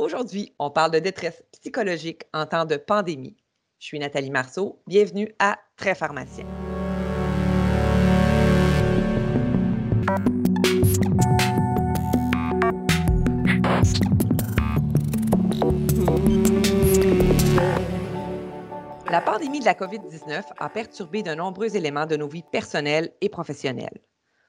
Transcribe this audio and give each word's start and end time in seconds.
Aujourd'hui, 0.00 0.54
on 0.58 0.70
parle 0.70 0.92
de 0.92 0.98
détresse 0.98 1.42
psychologique 1.52 2.22
en 2.32 2.46
temps 2.46 2.64
de 2.64 2.76
pandémie. 2.76 3.36
Je 3.78 3.84
suis 3.84 3.98
Nathalie 3.98 4.30
Marceau. 4.30 4.80
Bienvenue 4.86 5.34
à 5.38 5.58
Très 5.76 5.94
Pharmacien. 5.94 6.46
La 19.10 19.20
pandémie 19.20 19.60
de 19.60 19.66
la 19.66 19.74
COVID-19 19.74 20.44
a 20.58 20.70
perturbé 20.70 21.22
de 21.22 21.34
nombreux 21.34 21.76
éléments 21.76 22.06
de 22.06 22.16
nos 22.16 22.26
vies 22.26 22.44
personnelles 22.50 23.12
et 23.20 23.28
professionnelles. 23.28 24.00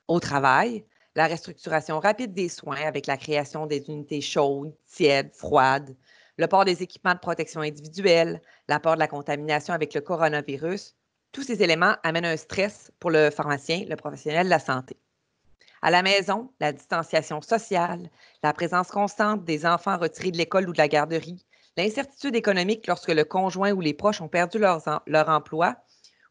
Au 0.07 0.21
travail, 0.21 0.86
la 1.16 1.28
restructuration 1.28 2.00
rapide 2.00 2.34
des 2.34 2.50
soins 2.50 2.82
avec 2.86 3.07
la 3.07 3.18
création 3.18 3.66
des 3.66 3.84
unités 3.89 4.21
chaudes, 4.21 4.73
tièdes, 4.88 5.34
froides, 5.34 5.95
le 6.38 6.48
port 6.48 6.66
des 6.66 6.82
équipements 6.82 7.14
de 7.14 7.20
protection 7.20 7.62
individuelle, 7.62 8.41
l'apport 8.68 8.95
de 8.95 8.99
la 8.99 9.08
contamination 9.08 9.73
avec 9.73 9.94
le 9.94 10.02
coronavirus, 10.02 10.95
tous 11.32 11.44
ces 11.44 11.62
éléments 11.62 11.95
amènent 12.04 12.26
un 12.26 12.38
stress 12.38 12.91
pour 12.99 13.12
le 13.12 13.30
pharmacien, 13.30 13.85
le 13.88 13.95
professionnel 13.95 14.45
de 14.45 14.49
la 14.49 14.59
santé. 14.59 14.98
À 15.82 15.91
la 15.91 16.04
maison, 16.04 16.52
la 16.59 16.71
distanciation 16.71 17.41
sociale, 17.41 18.09
la 18.43 18.54
présence 18.54 18.90
constante 18.90 19.43
des 19.43 19.66
enfants 19.66 19.98
retirés 19.98 20.32
de 20.32 20.38
l'école 20.38 20.70
ou 20.70 20.73
de 20.73 20.77
la 20.77 20.88
garderie, 20.88 21.46
l'incertitude 21.77 22.35
économique 22.35 22.88
lorsque 22.88 23.12
le 23.12 23.23
conjoint 23.23 23.71
ou 23.71 23.82
les 23.82 23.93
proches 23.93 24.21
ont 24.21 24.27
perdu 24.27 24.59
leur 24.59 25.30
emploi 25.30 25.76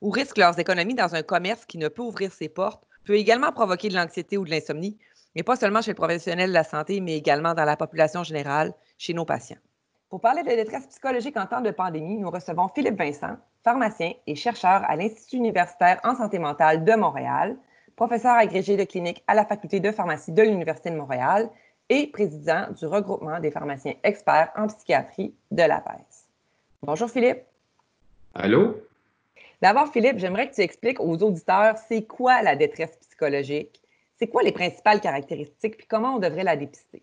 ou 0.00 0.10
risquent 0.10 0.38
leurs 0.38 0.58
économies 0.58 0.94
dans 0.94 1.14
un 1.14 1.22
commerce 1.22 1.66
qui 1.66 1.78
ne 1.78 1.88
peut 1.88 2.02
ouvrir 2.02 2.32
ses 2.32 2.48
portes 2.48 2.84
peut 3.04 3.16
également 3.16 3.52
provoquer 3.52 3.88
de 3.88 3.94
l'anxiété 3.94 4.36
ou 4.38 4.44
de 4.44 4.50
l'insomnie, 4.50 4.98
mais 5.34 5.42
pas 5.42 5.56
seulement 5.56 5.82
chez 5.82 5.92
le 5.92 5.96
professionnel 5.96 6.50
de 6.50 6.54
la 6.54 6.64
santé, 6.64 7.00
mais 7.00 7.16
également 7.16 7.54
dans 7.54 7.64
la 7.64 7.76
population 7.76 8.24
générale, 8.24 8.72
chez 8.98 9.14
nos 9.14 9.24
patients. 9.24 9.58
Pour 10.08 10.20
parler 10.20 10.42
de 10.42 10.48
détresse 10.48 10.86
psychologique 10.88 11.36
en 11.36 11.46
temps 11.46 11.60
de 11.60 11.70
pandémie, 11.70 12.18
nous 12.18 12.30
recevons 12.30 12.68
Philippe 12.68 12.98
Vincent, 12.98 13.36
pharmacien 13.62 14.12
et 14.26 14.34
chercheur 14.34 14.82
à 14.88 14.96
l'Institut 14.96 15.36
universitaire 15.36 16.00
en 16.02 16.16
santé 16.16 16.38
mentale 16.38 16.84
de 16.84 16.92
Montréal, 16.94 17.56
professeur 17.94 18.34
agrégé 18.34 18.76
de 18.76 18.84
clinique 18.84 19.22
à 19.28 19.34
la 19.34 19.44
faculté 19.44 19.78
de 19.78 19.92
pharmacie 19.92 20.32
de 20.32 20.42
l'Université 20.42 20.90
de 20.90 20.96
Montréal 20.96 21.48
et 21.88 22.06
président 22.06 22.66
du 22.72 22.86
regroupement 22.86 23.38
des 23.40 23.50
pharmaciens 23.50 23.94
experts 24.02 24.50
en 24.56 24.66
psychiatrie 24.66 25.34
de 25.50 25.62
la 25.62 25.80
PES. 25.80 26.26
Bonjour 26.82 27.10
Philippe. 27.10 27.42
Allô? 28.34 28.76
D'abord, 29.62 29.92
Philippe, 29.92 30.18
j'aimerais 30.18 30.48
que 30.48 30.54
tu 30.54 30.62
expliques 30.62 31.00
aux 31.00 31.16
auditeurs 31.22 31.76
c'est 31.88 32.02
quoi 32.02 32.42
la 32.42 32.56
détresse 32.56 32.96
psychologique, 33.02 33.80
c'est 34.18 34.26
quoi 34.26 34.42
les 34.42 34.52
principales 34.52 35.00
caractéristiques, 35.00 35.76
puis 35.76 35.86
comment 35.88 36.16
on 36.16 36.18
devrait 36.18 36.44
la 36.44 36.56
dépister? 36.56 37.02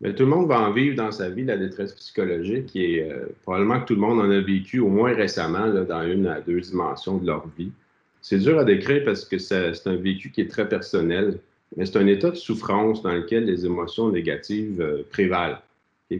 Bien, 0.00 0.12
tout 0.12 0.24
le 0.24 0.28
monde 0.28 0.46
va 0.46 0.60
en 0.60 0.72
vivre 0.72 0.94
dans 0.94 1.10
sa 1.10 1.30
vie 1.30 1.44
la 1.44 1.56
détresse 1.56 1.94
psychologique 1.94 2.76
et 2.76 3.02
euh, 3.02 3.34
probablement 3.44 3.80
que 3.80 3.86
tout 3.86 3.94
le 3.94 4.00
monde 4.00 4.20
en 4.20 4.30
a 4.30 4.40
vécu 4.40 4.78
au 4.78 4.88
moins 4.88 5.14
récemment 5.14 5.68
dans 5.68 6.02
une 6.02 6.26
à 6.26 6.42
deux 6.42 6.60
dimensions 6.60 7.16
de 7.16 7.26
leur 7.26 7.46
vie. 7.56 7.72
C'est 8.20 8.40
dur 8.40 8.58
à 8.58 8.64
décrire 8.64 9.04
parce 9.06 9.24
que 9.24 9.38
c'est 9.38 9.86
un 9.86 9.96
vécu 9.96 10.30
qui 10.30 10.42
est 10.42 10.50
très 10.50 10.68
personnel, 10.68 11.38
mais 11.76 11.86
c'est 11.86 11.96
un 11.96 12.06
état 12.06 12.30
de 12.30 12.36
souffrance 12.36 13.00
dans 13.00 13.12
lequel 13.12 13.46
les 13.46 13.64
émotions 13.64 14.10
négatives 14.10 14.82
euh, 14.82 15.02
prévalent, 15.10 15.58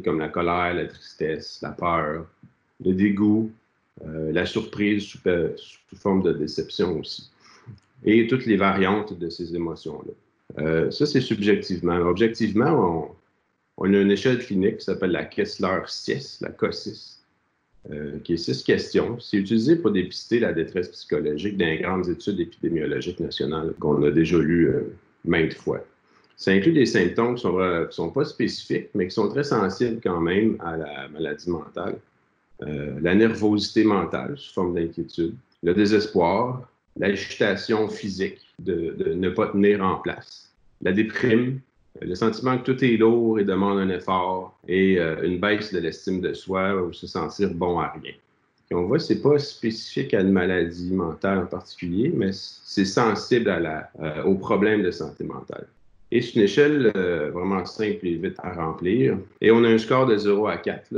comme 0.03 0.21
la 0.21 0.29
colère, 0.29 0.73
la 0.73 0.87
tristesse, 0.87 1.59
la 1.61 1.71
peur, 1.71 2.25
le 2.83 2.95
dégoût, 2.95 3.51
euh, 4.05 4.33
la 4.33 4.45
surprise 4.45 5.05
sous, 5.05 5.19
sous, 5.19 5.97
forme 5.97 6.23
de 6.23 6.33
déception 6.33 7.01
aussi, 7.01 7.31
et 8.05 8.27
toutes 8.27 8.47
les 8.47 8.57
variantes 8.57 9.19
de 9.19 9.31
ces 9.31 9.55
émotions-là. 9.55 10.13
Euh, 10.63 10.91
ça, 10.91 11.07
c'est 11.07 11.21
subjectivement. 11.21 11.97
Objectivement, 11.97 13.17
on, 13.79 13.95
a 13.95 13.99
une 13.99 14.11
échelle 14.11 14.39
clinique 14.39 14.79
qui 14.79 14.85
s'appelle 14.85 15.13
la 15.13 15.25
Kessler-6, 15.25 16.43
la 16.43 16.51
COSIS, 16.51 17.21
euh, 17.91 18.19
qui 18.23 18.35
est 18.35 18.37
six 18.37 18.63
questions. 18.63 19.19
C'est 19.19 19.39
utilisé 19.39 19.77
pour 19.77 19.93
dépister 19.93 20.41
la 20.41 20.53
détresse 20.53 20.89
psychologique 20.89 21.57
dans 21.57 21.67
les 21.67 21.79
grandes 21.79 22.09
études 22.09 22.41
épidémiologiques 22.41 23.21
nationales 23.21 23.73
qu'on 23.81 24.03
a 24.03 24.11
déjà 24.11 24.39
lues 24.39 24.73
maintes 25.25 25.55
fois. 25.55 25.83
Ça 26.37 26.51
inclut 26.51 26.73
des 26.73 26.87
symptômes 26.87 27.37
qui 27.37 27.47
ne 27.47 27.87
sont, 27.91 28.11
pas 28.11 28.25
spécifiques, 28.27 28.91
mais 28.95 29.09
qui 29.09 29.15
sont 29.15 29.29
très 29.29 29.45
sensibles 29.45 30.01
quand 30.03 30.21
même 30.21 30.57
à 30.61 30.77
la 30.77 31.09
maladie 31.09 31.49
mentale. 31.49 31.97
Euh, 32.63 32.99
la 33.03 33.15
nervosité 33.15 33.85
mentale 33.85 34.35
sous 34.39 34.53
forme 34.55 34.75
d'inquiétude, 34.75 35.35
le 35.63 35.75
désespoir, 35.75 36.69
l'agitation 36.97 37.89
physique 37.89 38.41
de, 38.59 39.13
ne 39.15 39.29
pas 39.29 39.49
tenir 39.49 39.85
en 39.85 39.97
place, 39.97 40.51
la 40.81 40.93
déprime, 40.93 41.61
le 42.01 42.15
sentiment 42.15 42.59
que 42.59 42.71
tout 42.71 42.85
est 42.85 42.97
lourd 42.97 43.39
et 43.39 43.45
demande 43.45 43.79
un 43.79 43.89
effort 43.91 44.59
et 44.69 44.99
euh, 44.99 45.23
une 45.23 45.39
baisse 45.39 45.73
de 45.73 45.81
l'estime 45.81 46.21
de 46.21 46.33
soi 46.33 46.75
ou 46.75 46.93
se 46.93 47.07
sentir 47.07 47.53
bon 47.53 47.79
à 47.79 47.89
rien. 47.89 48.13
On 48.73 48.83
voit, 48.83 48.99
c'est 48.99 49.23
pas 49.23 49.39
spécifique 49.39 50.13
à 50.13 50.21
une 50.21 50.33
maladie 50.33 50.93
mentale 50.93 51.39
en 51.39 51.47
particulier, 51.47 52.13
mais 52.15 52.31
c'est 52.33 52.85
sensible 52.85 53.49
à 53.49 53.61
la, 53.61 53.91
euh, 54.01 54.25
aux 54.25 54.35
problèmes 54.35 54.83
de 54.83 54.91
santé 54.91 55.25
mentale. 55.25 55.69
Et 56.13 56.23
c'est 56.23 56.35
une 56.35 56.43
échelle 56.43 56.93
euh, 56.97 57.31
vraiment 57.31 57.65
simple 57.65 58.07
et 58.07 58.15
vite 58.15 58.37
à 58.43 58.53
remplir. 58.53 59.19
Et 59.41 59.51
on 59.51 59.65
a 59.65 59.69
un 59.69 59.79
score 59.79 60.07
de 60.07 60.17
0 60.17 60.47
à 60.47 60.57
4 60.57 60.89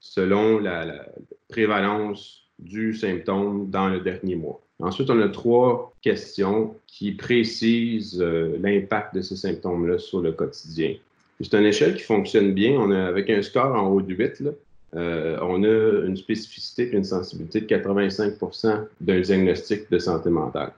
selon 0.00 0.58
la, 0.58 1.06
prévalence 1.48 2.42
du 2.58 2.94
symptôme 2.94 3.70
dans 3.70 3.88
le 3.88 4.00
dernier 4.00 4.36
mois. 4.36 4.60
Ensuite, 4.80 5.10
on 5.10 5.20
a 5.20 5.28
trois 5.28 5.92
questions 6.02 6.74
qui 6.86 7.12
précisent 7.12 8.20
euh, 8.20 8.56
l'impact 8.60 9.14
de 9.14 9.20
ces 9.20 9.36
symptômes-là 9.36 9.98
sur 9.98 10.20
le 10.20 10.32
quotidien. 10.32 10.94
C'est 11.40 11.54
une 11.54 11.66
échelle 11.66 11.94
qui 11.94 12.02
fonctionne 12.02 12.52
bien. 12.52 12.72
On 12.72 12.90
a, 12.90 13.04
avec 13.04 13.28
un 13.30 13.42
score 13.42 13.74
en 13.74 13.88
haut 13.88 14.00
de 14.00 14.14
8, 14.14 14.42
euh, 14.96 15.38
on 15.42 15.62
a 15.64 16.06
une 16.06 16.16
spécificité 16.16 16.84
et 16.84 16.92
une 16.92 17.04
sensibilité 17.04 17.60
de 17.60 17.66
85% 17.66 18.86
d'un 19.00 19.20
diagnostic 19.20 19.90
de 19.90 19.98
santé 19.98 20.30
mentale. 20.30 20.72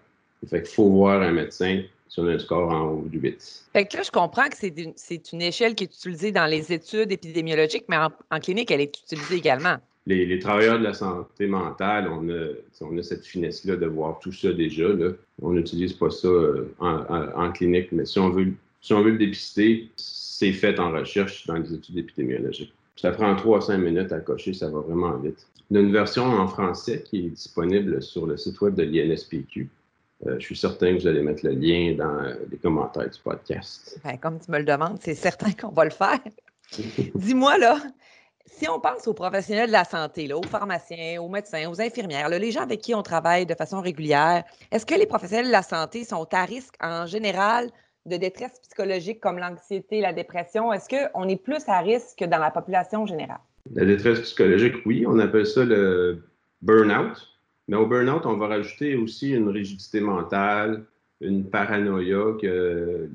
Fait 0.48 0.62
qu'il 0.62 0.74
faut 0.74 0.88
voir 0.88 1.22
un 1.22 1.32
médecin 1.32 1.82
si 2.08 2.20
on 2.20 2.26
a 2.26 2.32
un 2.32 2.38
score 2.38 2.70
en 2.70 2.88
haut 2.88 3.04
du 3.06 3.18
8. 3.18 3.66
Fait 3.72 3.84
que 3.86 3.96
là, 3.96 4.02
je 4.02 4.10
comprends 4.10 4.48
que 4.48 4.56
c'est 4.56 5.32
une, 5.32 5.42
échelle 5.42 5.74
qui 5.74 5.84
est 5.84 5.94
utilisée 5.94 6.32
dans 6.32 6.46
les 6.46 6.72
études 6.72 7.12
épidémiologiques, 7.12 7.84
mais 7.88 7.96
en, 7.96 8.40
clinique, 8.40 8.70
elle 8.70 8.80
est 8.80 8.98
utilisée 8.98 9.36
également. 9.36 9.76
Les, 10.06 10.38
travailleurs 10.38 10.78
de 10.78 10.84
la 10.84 10.94
santé 10.94 11.46
mentale, 11.46 12.08
on 12.08 12.28
a, 12.28 12.52
on 12.80 12.96
a 12.96 13.02
cette 13.02 13.26
finesse-là 13.26 13.76
de 13.76 13.86
voir 13.86 14.20
tout 14.20 14.30
ça 14.30 14.52
déjà. 14.52 14.88
On 15.42 15.52
n'utilise 15.52 15.94
pas 15.94 16.10
ça 16.10 16.28
euh, 16.28 16.72
en, 16.78 17.50
clinique, 17.50 17.90
mais 17.90 18.04
si 18.04 18.18
on 18.20 18.30
veut, 18.30 18.52
si 18.80 18.92
on 18.92 19.02
veut 19.02 19.10
le 19.10 19.18
dépister, 19.18 19.90
c'est 19.96 20.52
fait 20.52 20.78
en 20.78 20.92
recherche 20.92 21.46
dans 21.46 21.56
les 21.56 21.74
études 21.74 21.98
épidémiologiques. 21.98 22.72
Ça 22.94 23.10
prend 23.10 23.34
3 23.34 23.58
à 23.58 23.60
5 23.60 23.78
minutes 23.78 24.12
à 24.12 24.20
cocher, 24.20 24.54
ça 24.54 24.70
va 24.70 24.80
vraiment 24.80 25.16
vite. 25.18 25.46
Il 25.70 25.76
y 25.76 25.80
a 25.80 25.82
une 25.82 25.92
version 25.92 26.24
en 26.24 26.46
français 26.46 27.02
qui 27.04 27.26
est 27.26 27.30
disponible 27.30 28.00
sur 28.00 28.26
le 28.26 28.36
site 28.36 28.60
web 28.60 28.76
de 28.76 28.84
l'INSPQ. 28.84 29.68
Euh, 30.24 30.36
je 30.38 30.44
suis 30.44 30.56
certain 30.56 30.94
que 30.94 31.00
vous 31.00 31.06
allez 31.06 31.22
mettre 31.22 31.44
le 31.44 31.52
lien 31.52 31.94
dans 31.96 32.34
les 32.50 32.56
commentaires 32.56 33.08
du 33.08 33.20
podcast. 33.20 34.00
Ben, 34.02 34.16
comme 34.16 34.38
tu 34.40 34.50
me 34.50 34.58
le 34.58 34.64
demandes, 34.64 34.98
c'est 35.00 35.14
certain 35.14 35.52
qu'on 35.52 35.72
va 35.72 35.84
le 35.84 35.90
faire. 35.90 36.20
Dis-moi, 37.14 37.58
là, 37.58 37.78
si 38.46 38.68
on 38.68 38.80
pense 38.80 39.06
aux 39.06 39.14
professionnels 39.14 39.66
de 39.66 39.72
la 39.72 39.84
santé, 39.84 40.26
là, 40.26 40.38
aux 40.38 40.42
pharmaciens, 40.42 41.20
aux 41.20 41.28
médecins, 41.28 41.68
aux 41.70 41.80
infirmières, 41.80 42.28
les 42.30 42.50
gens 42.50 42.62
avec 42.62 42.80
qui 42.80 42.94
on 42.94 43.02
travaille 43.02 43.44
de 43.44 43.54
façon 43.54 43.80
régulière, 43.80 44.44
est-ce 44.72 44.86
que 44.86 44.94
les 44.94 45.06
professionnels 45.06 45.46
de 45.46 45.52
la 45.52 45.62
santé 45.62 46.04
sont 46.04 46.26
à 46.32 46.44
risque 46.44 46.74
en 46.80 47.06
général 47.06 47.70
de 48.06 48.16
détresse 48.16 48.58
psychologique 48.62 49.20
comme 49.20 49.38
l'anxiété, 49.38 50.00
la 50.00 50.14
dépression? 50.14 50.72
Est-ce 50.72 50.88
qu'on 50.88 51.28
est 51.28 51.42
plus 51.42 51.68
à 51.68 51.80
risque 51.80 52.18
que 52.18 52.24
dans 52.24 52.38
la 52.38 52.50
population 52.50 53.04
générale? 53.04 53.40
La 53.74 53.84
détresse 53.84 54.20
psychologique, 54.20 54.76
oui. 54.86 55.04
On 55.06 55.18
appelle 55.18 55.46
ça 55.46 55.64
le 55.64 56.22
burn-out. 56.62 57.35
Mais 57.68 57.76
au 57.76 57.86
burn-out, 57.86 58.22
on 58.24 58.36
va 58.36 58.48
rajouter 58.48 58.96
aussi 58.96 59.30
une 59.32 59.48
rigidité 59.48 60.00
mentale, 60.00 60.84
une 61.20 61.44
paranoïa 61.44 62.36
que 62.40 63.08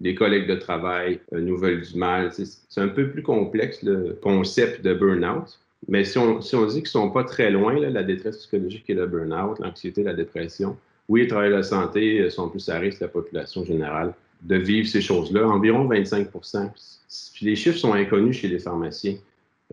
les, 0.00 0.14
collègues 0.14 0.48
de 0.48 0.54
travail 0.54 1.20
euh, 1.32 1.40
nous 1.40 1.56
veulent 1.56 1.82
du 1.82 1.96
mal. 1.96 2.30
C'est 2.32 2.80
un 2.80 2.88
peu 2.88 3.10
plus 3.10 3.22
complexe 3.22 3.82
le 3.82 4.18
concept 4.22 4.82
de 4.82 4.94
burn-out. 4.94 5.58
Mais 5.88 6.04
si 6.04 6.16
on, 6.18 6.40
si 6.40 6.54
on 6.54 6.64
dit 6.66 6.74
qu'ils 6.74 6.82
ne 6.82 6.88
sont 6.88 7.10
pas 7.10 7.24
très 7.24 7.50
loin, 7.50 7.78
la 7.78 8.02
détresse 8.04 8.38
psychologique 8.38 8.84
et 8.88 8.94
le 8.94 9.06
burn-out, 9.06 9.58
l'anxiété, 9.58 10.04
la 10.04 10.14
dépression, 10.14 10.76
oui, 11.08 11.22
les 11.22 11.28
travailleurs 11.28 11.58
de 11.58 11.62
la 11.62 11.62
santé 11.64 12.20
euh, 12.20 12.30
sont 12.30 12.48
plus 12.48 12.68
à 12.68 12.78
risque 12.78 13.00
que 13.00 13.04
la 13.04 13.10
population 13.10 13.64
générale 13.64 14.14
de 14.42 14.56
vivre 14.56 14.88
ces 14.88 15.00
choses-là, 15.00 15.46
environ 15.46 15.88
25% 15.88 16.70
Les 17.42 17.56
chiffres 17.56 17.78
sont 17.78 17.92
inconnus 17.92 18.38
chez 18.38 18.48
les 18.48 18.58
pharmaciens. 18.58 19.16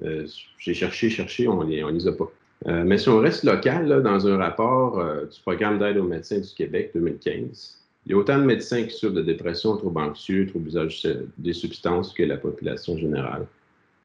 Euh, 0.03 0.25
j'ai 0.57 0.73
cherché, 0.73 1.09
cherché, 1.09 1.47
on 1.47 1.59
on 1.59 1.63
les 1.63 2.07
a 2.07 2.11
pas. 2.11 2.31
Euh, 2.67 2.83
mais 2.85 2.97
si 2.97 3.07
on 3.09 3.19
reste 3.19 3.43
local, 3.43 4.03
dans 4.03 4.27
un 4.27 4.37
rapport 4.37 4.99
euh, 4.99 5.25
du 5.25 5.39
programme 5.41 5.79
d'aide 5.79 5.97
aux 5.97 6.03
médecins 6.03 6.39
du 6.39 6.49
Québec 6.49 6.91
2015, 6.93 7.77
il 8.05 8.11
y 8.11 8.15
a 8.15 8.17
autant 8.17 8.37
de 8.37 8.43
médecins 8.43 8.83
qui 8.83 8.91
souffrent 8.91 9.13
de 9.13 9.21
dépression, 9.21 9.77
troubles 9.77 10.01
anxieux, 10.01 10.45
troubles 10.47 10.65
d'usage 10.65 11.07
des 11.37 11.53
substances 11.53 12.13
que 12.13 12.23
la 12.23 12.37
population 12.37 12.97
générale. 12.97 13.45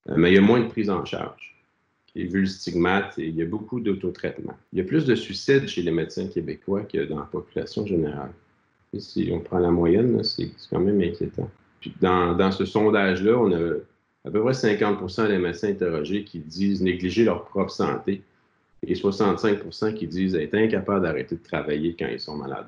Euh, 0.09 0.15
mais 0.17 0.31
il 0.31 0.35
y 0.35 0.39
a 0.39 0.43
moins 0.43 0.61
de 0.61 0.69
prise 0.69 0.91
en 0.91 1.05
charge. 1.05 1.57
Et 2.15 2.27
vu 2.27 2.43
le 2.43 2.47
stigmate, 2.47 3.15
il 3.19 3.35
y 3.35 3.43
a 3.43 3.47
beaucoup 3.47 3.81
d'autotraitement. 3.81 4.55
Il 4.73 4.79
y 4.79 4.83
a 4.83 4.85
plus 4.85 5.05
de 5.05 5.17
suicides 5.17 5.67
chez 5.67 5.83
les 5.83 5.91
médecins 5.91 6.29
québécois 6.29 6.83
que 6.83 7.05
dans 7.05 7.19
la 7.19 7.25
population 7.25 7.85
générale. 7.85 8.31
Et 8.93 9.01
si 9.01 9.31
on 9.33 9.41
prend 9.41 9.59
la 9.59 9.73
moyenne, 9.73 10.23
c'est 10.23 10.51
quand 10.71 10.79
même 10.79 11.01
inquiétant. 11.01 11.51
Dans 12.01 12.53
ce 12.53 12.65
sondage-là, 12.65 13.37
on 13.37 13.53
a 13.53 13.75
à 14.25 14.31
peu 14.31 14.41
près 14.43 14.53
50% 14.53 15.27
des 15.27 15.39
médecins 15.39 15.69
interrogés 15.69 16.23
qui 16.25 16.39
disent 16.39 16.81
négliger 16.81 17.25
leur 17.25 17.45
propre 17.45 17.73
santé 17.73 18.23
et 18.87 18.95
65% 18.95 19.95
qui 19.95 20.07
disent 20.07 20.35
être 20.35 20.55
incapables 20.55 21.03
d'arrêter 21.03 21.37
de 21.37 21.43
travailler 21.43 21.97
quand 21.99 22.07
ils 22.07 22.21
sont 22.21 22.37
malades. 22.37 22.67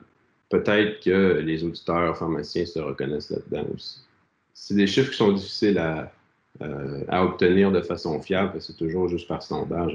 Peut-être 0.48 1.00
que 1.00 1.40
les 1.40 1.64
auditeurs 1.64 2.16
pharmaciens 2.16 2.66
se 2.66 2.78
reconnaissent 2.78 3.30
là-dedans 3.30 3.66
aussi. 3.74 4.00
C'est 4.54 4.74
des 4.74 4.86
chiffres 4.86 5.10
qui 5.10 5.16
sont 5.16 5.32
difficiles 5.32 5.78
à, 5.78 6.10
euh, 6.62 7.02
obtenir 7.10 7.70
de 7.70 7.82
façon 7.82 8.18
fiable, 8.20 8.52
parce 8.52 8.66
que 8.66 8.72
c'est 8.72 8.78
toujours 8.78 9.08
juste 9.08 9.28
par 9.28 9.42
sondage. 9.42 9.92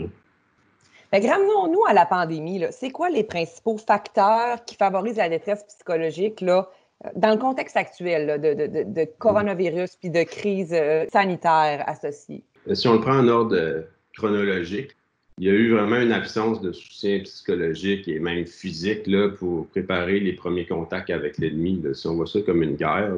Hein. 1.13 1.19
Ramenons-nous 1.19 1.83
à 1.87 1.93
la 1.93 2.05
pandémie. 2.05 2.63
C'est 2.71 2.91
quoi 2.91 3.09
les 3.09 3.23
principaux 3.23 3.77
facteurs 3.77 4.63
qui 4.65 4.75
favorisent 4.75 5.17
la 5.17 5.29
détresse 5.29 5.63
psychologique 5.63 6.41
là, 6.41 6.69
dans 7.15 7.31
le 7.31 7.37
contexte 7.37 7.75
actuel 7.75 8.39
de, 8.39 9.05
coronavirus 9.17 9.95
puis 9.97 10.09
de 10.09 10.23
crise 10.23 10.73
euh, 10.73 11.05
sanitaire 11.11 11.83
associée? 11.87 12.43
Si 12.73 12.87
on 12.87 12.93
le 12.93 13.01
prend 13.01 13.17
en 13.17 13.27
ordre 13.27 13.55
euh, 13.55 13.81
chronologique, 14.15 14.91
il 15.37 15.45
y 15.45 15.49
a 15.49 15.53
eu 15.53 15.71
vraiment 15.71 15.97
une 15.97 16.11
absence 16.11 16.61
de 16.61 16.71
soutien 16.71 17.19
psychologique 17.19 18.07
et 18.07 18.19
même 18.19 18.45
physique 18.45 19.07
là, 19.07 19.29
pour 19.29 19.67
préparer 19.67 20.19
les 20.19 20.33
premiers 20.33 20.65
contacts 20.65 21.09
avec 21.09 21.37
l'ennemi. 21.37 21.81
Si 21.93 22.07
on 22.07 22.15
voit 22.15 22.27
ça 22.27 22.41
comme 22.41 22.63
une 22.63 22.75
guerre, 22.75 23.13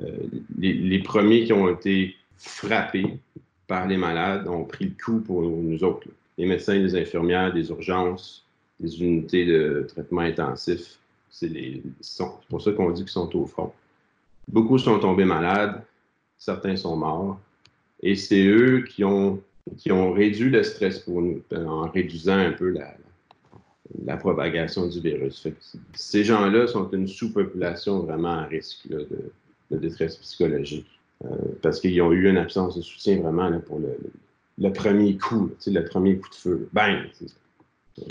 euh, 0.00 0.16
les, 0.58 0.98
premiers 1.00 1.44
qui 1.44 1.52
ont 1.52 1.68
été 1.68 2.14
frappés 2.36 3.18
par 3.66 3.86
les 3.86 3.96
malades 3.96 4.48
ont 4.48 4.64
pris 4.64 4.86
le 4.86 4.94
coup 5.02 5.20
pour 5.20 5.42
nous 5.42 5.84
autres. 5.84 6.08
Les 6.38 6.46
médecins, 6.46 6.74
les 6.74 6.96
infirmières, 6.96 7.52
des 7.52 7.68
urgences, 7.70 8.44
des 8.80 9.02
unités 9.02 9.46
de 9.46 9.86
traitement 9.88 10.22
intensif, 10.22 10.98
c'est 11.30 11.82
pour 12.48 12.60
ça 12.60 12.72
qu'on 12.72 12.90
dit 12.90 13.02
qu'ils 13.02 13.10
sont 13.10 13.34
au 13.36 13.46
front. 13.46 13.72
Beaucoup 14.48 14.78
sont 14.78 14.98
tombés 14.98 15.24
malades, 15.24 15.82
certains 16.36 16.76
sont 16.76 16.96
morts, 16.96 17.40
et 18.02 18.16
c'est 18.16 18.44
eux 18.44 18.82
qui 18.82 19.04
ont 19.04 19.40
qui 19.76 19.92
ont 19.92 20.12
réduit 20.12 20.50
le 20.50 20.62
stress 20.62 21.00
pour 21.00 21.22
nous 21.22 21.42
en 21.54 21.88
réduisant 21.88 22.38
un 22.38 22.52
peu 22.52 22.70
la, 22.70 24.16
propagation 24.16 24.86
du 24.88 25.00
virus. 25.00 25.46
ces 25.94 26.24
gens-là 26.24 26.66
sont 26.66 26.90
une 26.90 27.06
sous-population 27.06 28.00
vraiment 28.00 28.38
à 28.38 28.44
risque 28.44 28.88
de, 28.88 29.06
détresse 29.70 30.16
psychologique 30.16 30.86
euh, 31.24 31.28
parce 31.62 31.80
qu'ils 31.80 32.00
ont 32.02 32.12
eu 32.12 32.28
une 32.28 32.36
absence 32.36 32.76
de 32.76 32.82
soutien 32.82 33.20
vraiment 33.20 33.58
pour 33.60 33.80
le, 34.58 34.72
premier 34.72 35.16
coup, 35.16 35.50
le 35.66 35.84
premier 35.84 36.18
coup 36.18 36.28
de 36.28 36.34
feu. 36.34 36.68
Bang! 36.72 37.08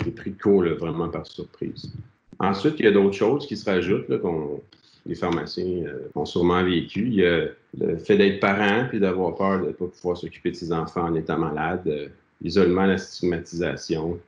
J'ai 0.04 0.10
pris 0.10 0.30
de 0.32 0.42
cours 0.42 0.64
vraiment 0.64 1.08
par 1.08 1.26
surprise. 1.26 1.92
Ensuite, 2.40 2.74
il 2.80 2.84
y 2.84 2.88
a 2.88 2.90
d'autres 2.90 3.16
choses 3.16 3.46
qui 3.46 3.56
se 3.56 3.68
rajoutent 3.68 4.20
qu'on 4.20 4.60
les 5.06 5.14
pharmaciens 5.14 5.84
euh, 5.86 6.08
ont 6.14 6.24
sûrement 6.24 6.62
vécu. 6.64 7.06
Il 7.06 7.14
y 7.14 7.26
a 7.26 7.48
le 7.78 7.96
fait 7.96 8.16
d'être 8.16 8.40
parent 8.40 8.86
puis 8.88 9.00
d'avoir 9.00 9.34
peur 9.34 9.60
de 9.60 9.68
ne 9.68 9.72
pas 9.72 9.86
pouvoir 9.86 10.16
s'occuper 10.16 10.50
de 10.50 10.56
ses 10.56 10.72
enfants 10.72 11.04
en 11.04 11.14
étant 11.14 11.38
malade, 11.38 11.82
euh, 11.86 12.08
l'isolement, 12.40 12.86
la 12.86 12.98
stigmatisation 12.98 14.18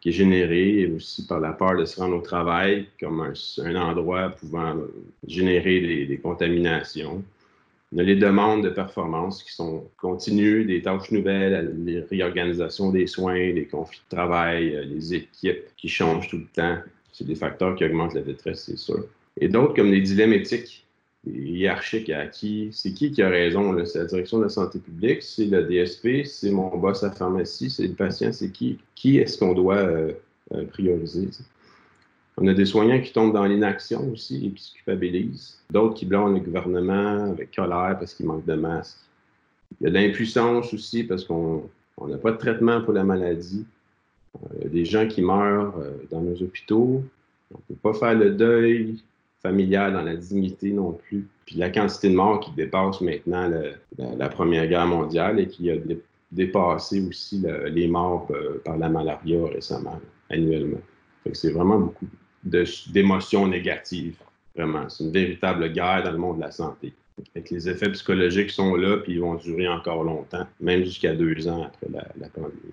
qui 0.00 0.10
est 0.10 0.12
générée 0.12 0.90
aussi 0.94 1.26
par 1.26 1.40
la 1.40 1.52
peur 1.52 1.76
de 1.76 1.84
se 1.84 2.00
rendre 2.00 2.16
au 2.16 2.20
travail 2.20 2.86
comme 3.00 3.20
un, 3.20 3.76
endroit 3.76 4.30
pouvant 4.30 4.76
générer 5.26 6.06
des, 6.06 6.18
contaminations. 6.18 7.22
Il 7.92 7.98
y 7.98 8.00
a 8.00 8.04
les 8.04 8.16
demandes 8.16 8.64
de 8.64 8.70
performance 8.70 9.42
qui 9.44 9.52
sont 9.52 9.84
continues, 9.98 10.64
des 10.64 10.82
tâches 10.82 11.10
nouvelles, 11.12 11.76
les 11.84 12.00
réorganisations 12.00 12.90
des 12.90 13.06
soins, 13.06 13.34
les 13.34 13.66
conflits 13.66 14.00
de 14.10 14.16
travail, 14.16 14.74
euh, 14.74 14.84
les 14.84 15.14
équipes 15.14 15.64
qui 15.76 15.88
changent 15.88 16.28
tout 16.28 16.38
le 16.38 16.46
temps. 16.54 16.78
C'est 17.12 17.26
des 17.26 17.34
facteurs 17.34 17.76
qui 17.76 17.84
augmentent 17.84 18.14
la 18.14 18.22
détresse, 18.22 18.64
c'est 18.64 18.78
sûr 18.78 19.04
et 19.40 19.48
d'autres 19.48 19.74
comme 19.74 19.90
des 19.90 20.00
dilemmes 20.00 20.32
éthiques 20.32 20.84
hiérarchiques 21.26 22.10
à 22.10 22.26
qui, 22.26 22.70
c'est 22.72 22.92
qui 22.92 23.10
qui 23.10 23.22
a 23.22 23.28
raison? 23.28 23.84
C'est 23.84 23.98
la 23.98 24.04
direction 24.06 24.38
de 24.38 24.44
la 24.44 24.48
santé 24.48 24.78
publique, 24.78 25.22
c'est 25.22 25.46
le 25.46 25.62
DSP, 25.62 26.24
c'est 26.24 26.50
mon 26.50 26.76
boss 26.76 27.02
à 27.02 27.08
la 27.08 27.12
pharmacie, 27.12 27.70
c'est 27.70 27.86
le 27.86 27.94
patient, 27.94 28.32
c'est 28.32 28.50
qui? 28.50 28.78
Qui 28.94 29.18
est-ce 29.18 29.38
qu'on 29.38 29.54
doit 29.54 29.76
euh, 29.76 30.12
euh, 30.54 30.64
prioriser? 30.64 31.28
On 32.38 32.46
a 32.48 32.54
des 32.54 32.64
soignants 32.64 33.00
qui 33.00 33.12
tombent 33.12 33.34
dans 33.34 33.44
l'inaction 33.44 34.10
aussi 34.10 34.46
et 34.46 34.50
qui 34.50 34.64
se 34.64 34.74
culpabilisent. 34.74 35.58
D'autres 35.70 35.94
qui 35.94 36.06
blâment 36.06 36.32
le 36.32 36.40
gouvernement 36.40 37.24
avec 37.30 37.54
colère 37.54 37.96
parce 37.98 38.14
qu'il 38.14 38.26
manque 38.26 38.46
de 38.46 38.54
masques. 38.54 38.98
Il 39.80 39.84
y 39.84 39.86
a 39.86 39.90
de 39.90 39.94
l'impuissance 39.94 40.72
aussi 40.74 41.04
parce 41.04 41.24
qu'on 41.24 41.68
n'a 42.06 42.18
pas 42.18 42.32
de 42.32 42.38
traitement 42.38 42.80
pour 42.82 42.94
la 42.94 43.04
maladie. 43.04 43.64
Euh, 44.34 44.48
il 44.56 44.62
y 44.62 44.66
a 44.66 44.70
des 44.70 44.84
gens 44.84 45.06
qui 45.06 45.22
meurent 45.22 45.74
dans 46.10 46.20
nos 46.20 46.34
hôpitaux. 46.42 47.04
On 47.54 47.58
ne 47.58 47.74
peut 47.76 47.92
pas 47.92 47.92
faire 47.92 48.14
le 48.14 48.30
deuil 48.30 48.96
familiale, 49.42 49.92
dans 49.94 50.02
la 50.02 50.16
dignité 50.16 50.72
non 50.72 50.92
plus. 50.92 51.26
Puis 51.46 51.56
la 51.56 51.70
quantité 51.70 52.08
de 52.08 52.14
morts 52.14 52.40
qui 52.40 52.52
dépasse 52.52 53.00
maintenant 53.00 53.50
la, 53.98 54.28
Première 54.28 54.66
Guerre 54.68 54.86
mondiale 54.86 55.40
et 55.40 55.48
qui 55.48 55.70
a 55.70 55.76
dépassé 56.30 57.00
aussi 57.06 57.44
les 57.70 57.88
morts 57.88 58.28
euh, 58.30 58.62
par 58.64 58.78
la 58.78 58.88
malaria 58.88 59.46
récemment, 59.46 60.00
annuellement. 60.30 60.80
c'est 61.32 61.50
vraiment 61.50 61.78
beaucoup 61.78 62.06
d'émotions 62.44 63.46
négatives, 63.46 64.16
vraiment. 64.56 64.88
C'est 64.88 65.04
une 65.04 65.12
véritable 65.12 65.70
guerre 65.72 66.02
dans 66.04 66.12
le 66.12 66.18
monde 66.18 66.36
de 66.36 66.42
la 66.42 66.50
santé. 66.50 66.92
Avec 67.36 67.50
les 67.50 67.68
effets 67.68 67.90
psychologiques 67.92 68.50
sont 68.50 68.74
là, 68.74 68.96
puis 68.96 69.12
ils 69.14 69.20
vont 69.20 69.34
durer 69.34 69.68
encore 69.68 70.02
longtemps, 70.02 70.46
même 70.60 70.82
jusqu'à 70.84 71.14
deux 71.14 71.46
ans 71.46 71.64
après 71.64 71.88
la 71.92 72.28
pandémie 72.30 72.72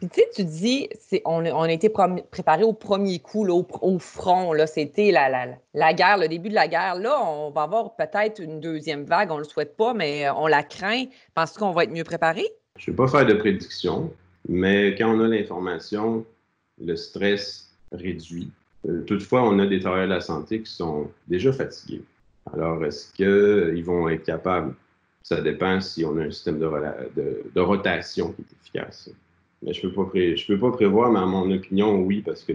tu 0.00 0.08
sais, 0.12 0.28
tu 0.34 0.44
dis, 0.44 0.88
on, 1.24 1.44
a 1.44 1.72
été 1.72 1.88
préparé 1.88 2.64
au 2.64 2.74
premier 2.74 3.18
coup, 3.18 3.46
au, 3.48 3.98
front. 3.98 4.52
C'était 4.66 5.10
la, 5.10 5.94
guerre, 5.94 6.18
le 6.18 6.28
début 6.28 6.50
de 6.50 6.54
la 6.54 6.68
guerre. 6.68 6.96
Là, 6.96 7.18
on 7.24 7.50
va 7.50 7.62
avoir 7.62 7.96
peut-être 7.96 8.40
une 8.40 8.60
deuxième 8.60 9.04
vague. 9.04 9.30
On 9.30 9.36
ne 9.36 9.40
le 9.40 9.44
souhaite 9.44 9.76
pas, 9.76 9.94
mais 9.94 10.28
on 10.30 10.46
la 10.46 10.62
craint. 10.62 11.04
Penses-tu 11.34 11.60
qu'on 11.60 11.72
va 11.72 11.84
être 11.84 11.92
mieux 11.92 12.04
préparé? 12.04 12.44
Je 12.76 12.90
ne 12.90 12.92
vais 12.92 12.96
pas 12.96 13.08
faire 13.08 13.26
de 13.26 13.34
prédiction, 13.34 14.12
mais 14.48 14.94
quand 14.96 15.16
on 15.16 15.20
a 15.20 15.28
l'information, 15.28 16.26
le 16.78 16.94
stress 16.94 17.70
réduit. 17.90 18.50
Euh, 18.86 19.02
toutefois, 19.04 19.42
on 19.44 19.58
a 19.58 19.66
des 19.66 19.80
travailleurs 19.80 20.08
de 20.08 20.14
la 20.14 20.20
santé 20.20 20.60
qui 20.60 20.70
sont 20.70 21.10
déjà 21.26 21.52
fatigués. 21.52 22.02
Alors, 22.52 22.84
est-ce 22.84 23.12
qu'ils 23.14 23.84
vont 23.84 24.10
être 24.10 24.24
capables? 24.24 24.74
Ça 25.22 25.40
dépend 25.40 25.80
si 25.80 26.04
on 26.04 26.18
a 26.18 26.24
un 26.24 26.30
système 26.30 26.60
de, 26.60 27.50
de 27.52 27.60
rotation 27.60 28.32
qui 28.32 28.42
est 28.42 28.56
efficace. 28.60 29.10
Mais 29.62 29.72
je 29.72 29.86
ne 29.86 29.92
peux, 29.92 30.04
pas 30.04 30.10
je 30.14 30.46
peux 30.46 30.58
pas 30.58 30.70
prévoir, 30.70 31.10
mais 31.10 31.20
à 31.20 31.26
mon 31.26 31.50
opinion, 31.50 31.96
oui, 32.00 32.22
parce 32.22 32.44
que 32.44 32.52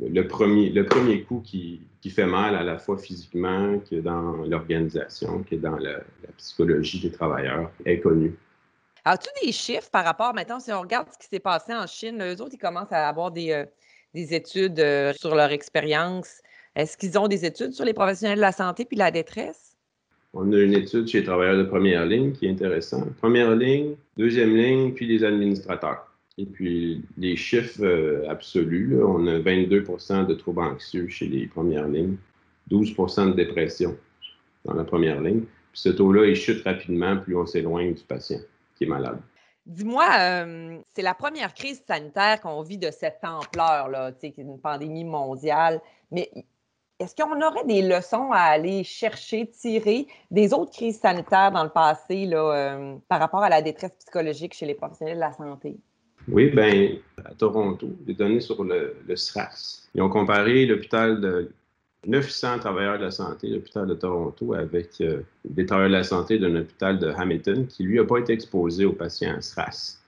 le, 0.00 0.28
premier, 0.28 0.70
le 0.70 0.86
premier 0.86 1.22
coup 1.22 1.40
qui, 1.44 1.80
qui, 2.00 2.10
fait 2.10 2.26
mal 2.26 2.54
à 2.54 2.62
la 2.62 2.78
fois 2.78 2.96
physiquement 2.98 3.78
que 3.78 3.96
dans 3.96 4.36
l'organisation, 4.44 5.42
que 5.42 5.56
dans 5.56 5.76
la, 5.76 6.00
psychologie 6.38 7.00
des 7.00 7.10
travailleurs 7.10 7.70
est 7.84 8.00
connu. 8.00 8.34
As-tu 9.04 9.28
des 9.44 9.52
chiffres 9.52 9.90
par 9.90 10.04
rapport, 10.04 10.34
maintenant, 10.34 10.60
si 10.60 10.72
on 10.72 10.80
regarde 10.80 11.08
ce 11.12 11.18
qui 11.18 11.26
s'est 11.26 11.40
passé 11.40 11.74
en 11.74 11.86
Chine, 11.86 12.22
eux 12.22 12.40
autres, 12.40 12.54
ils 12.54 12.58
commencent 12.58 12.92
à 12.92 13.08
avoir 13.08 13.30
des, 13.30 13.52
euh, 13.52 13.64
des 14.14 14.34
études 14.34 14.80
euh, 14.80 15.12
sur 15.12 15.34
leur 15.34 15.50
expérience. 15.50 16.40
Est-ce 16.74 16.96
qu'ils 16.96 17.18
ont 17.18 17.28
des 17.28 17.44
études 17.44 17.72
sur 17.72 17.84
les 17.84 17.92
professionnels 17.92 18.36
de 18.36 18.40
la 18.40 18.52
santé 18.52 18.84
puis 18.84 18.96
la 18.96 19.10
détresse? 19.10 19.73
On 20.36 20.52
a 20.52 20.56
une 20.58 20.74
étude 20.74 21.06
chez 21.06 21.20
les 21.20 21.24
travailleurs 21.24 21.56
de 21.56 21.62
première 21.62 22.04
ligne 22.04 22.32
qui 22.32 22.46
est 22.46 22.50
intéressante. 22.50 23.14
Première 23.16 23.54
ligne, 23.54 23.94
deuxième 24.16 24.56
ligne, 24.56 24.92
puis 24.92 25.06
les 25.06 25.22
administrateurs. 25.22 26.08
Et 26.38 26.44
puis 26.44 27.02
les 27.16 27.36
chiffres 27.36 27.84
euh, 27.84 28.28
absolus, 28.28 29.00
on 29.00 29.28
a 29.28 29.38
22% 29.38 30.26
de 30.26 30.34
troubles 30.34 30.62
anxieux 30.62 31.06
chez 31.08 31.26
les 31.26 31.46
premières 31.46 31.86
lignes, 31.86 32.16
12% 32.70 33.30
de 33.30 33.36
dépression 33.36 33.96
dans 34.64 34.74
la 34.74 34.82
première 34.82 35.20
ligne. 35.20 35.42
Puis 35.72 35.80
ce 35.80 35.90
taux-là, 35.90 36.26
il 36.26 36.34
chute 36.34 36.64
rapidement 36.64 37.16
plus 37.16 37.36
on 37.36 37.46
s'éloigne 37.46 37.94
du 37.94 38.02
patient 38.02 38.40
qui 38.76 38.84
est 38.84 38.88
malade. 38.88 39.20
Dis-moi, 39.66 40.04
euh, 40.18 40.78
c'est 40.94 41.02
la 41.02 41.14
première 41.14 41.54
crise 41.54 41.82
sanitaire 41.86 42.40
qu'on 42.40 42.60
vit 42.62 42.76
de 42.76 42.90
cette 42.90 43.20
ampleur, 43.22 43.88
là, 43.88 44.12
une 44.36 44.58
pandémie 44.58 45.04
mondiale. 45.04 45.80
Mais 46.10 46.28
est-ce 47.00 47.14
qu'on 47.16 47.40
aurait 47.42 47.64
des 47.66 47.82
leçons 47.82 48.30
à 48.32 48.40
aller 48.40 48.84
chercher, 48.84 49.46
tirer 49.48 50.06
des 50.30 50.54
autres 50.54 50.72
crises 50.72 51.00
sanitaires 51.00 51.50
dans 51.50 51.64
le 51.64 51.70
passé 51.70 52.24
là, 52.26 52.76
euh, 52.76 52.96
par 53.08 53.18
rapport 53.18 53.42
à 53.42 53.48
la 53.48 53.62
détresse 53.62 53.92
psychologique 53.98 54.54
chez 54.54 54.66
les 54.66 54.74
professionnels 54.74 55.16
de 55.16 55.20
la 55.20 55.32
santé? 55.32 55.76
Oui, 56.28 56.50
bien, 56.50 56.96
à 57.24 57.34
Toronto, 57.34 57.88
des 58.00 58.14
données 58.14 58.40
sur 58.40 58.62
le, 58.62 58.96
SRAS. 59.14 59.88
Ils 59.94 60.02
ont 60.02 60.08
comparé 60.08 60.64
l'hôpital 60.66 61.20
de 61.20 61.50
900 62.06 62.60
travailleurs 62.60 62.98
de 62.98 63.04
la 63.04 63.10
santé, 63.10 63.48
l'hôpital 63.48 63.86
de 63.86 63.94
Toronto, 63.94 64.54
avec 64.54 65.00
euh, 65.00 65.22
des 65.44 65.66
travailleurs 65.66 65.90
de 65.90 65.96
la 65.96 66.04
santé 66.04 66.38
d'un 66.38 66.54
hôpital 66.54 66.98
de 66.98 67.08
Hamilton 67.08 67.66
qui, 67.66 67.82
lui, 67.82 67.98
n'a 67.98 68.04
pas 68.04 68.18
été 68.18 68.32
exposé 68.32 68.84
aux 68.84 68.92
patients 68.92 69.40
SRAS. 69.40 69.98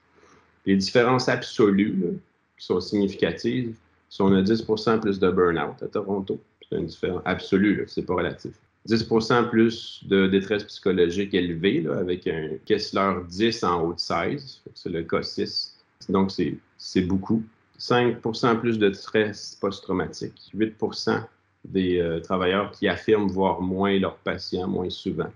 Les 0.65 0.75
différences 0.75 1.27
absolues, 1.29 2.19
qui 2.57 2.65
sont 2.65 2.79
significatives, 2.79 3.75
sont 4.09 4.29
de 4.29 4.41
10% 4.41 5.01
plus 5.01 5.19
de 5.19 5.29
burn-out 5.29 5.83
à 5.83 5.87
Toronto, 5.87 6.39
c'est 6.69 6.77
une 6.77 6.85
différence 6.85 7.21
absolue, 7.25 7.85
c'est 7.87 8.05
pas 8.05 8.15
relatif. 8.15 8.53
10% 8.87 9.49
plus 9.49 10.03
de 10.05 10.27
détresse 10.27 10.63
psychologique 10.63 11.33
élevée, 11.33 11.85
avec 11.87 12.25
un 12.27 12.51
Kessler 12.65 13.15
10 13.27 13.63
en 13.63 13.81
haut 13.81 13.93
de 13.93 13.99
16, 13.99 14.61
c'est 14.73 14.89
le 14.89 15.03
cas 15.03 15.23
6. 15.23 15.77
Donc, 16.09 16.31
c'est 16.77 17.01
beaucoup. 17.01 17.43
5% 17.79 18.59
plus 18.59 18.79
de 18.79 18.91
stress 18.93 19.57
post-traumatique. 19.59 20.51
8% 20.55 21.21
des 21.65 21.99
euh, 21.99 22.19
travailleurs 22.21 22.71
qui 22.71 22.87
affirment 22.87 23.27
voir 23.27 23.61
moins 23.61 23.99
leurs 23.99 24.17
patients 24.17 24.67
moins 24.67 24.89
souvent. 24.89 25.31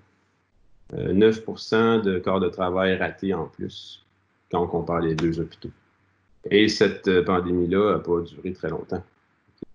9% 0.93 1.75
euh, 1.75 2.01
de 2.01 2.19
corps 2.19 2.39
de 2.39 2.49
travail 2.49 2.95
ratés 2.95 3.33
en 3.33 3.45
plus 3.45 4.03
quand 4.49 4.63
on 4.63 4.67
compare 4.67 5.01
les 5.01 5.15
deux 5.15 5.39
hôpitaux. 5.39 5.71
Et 6.49 6.67
cette 6.67 7.07
euh, 7.07 7.23
pandémie-là 7.23 7.93
n'a 7.93 7.99
pas 7.99 8.21
duré 8.21 8.53
très 8.53 8.69
longtemps. 8.69 9.03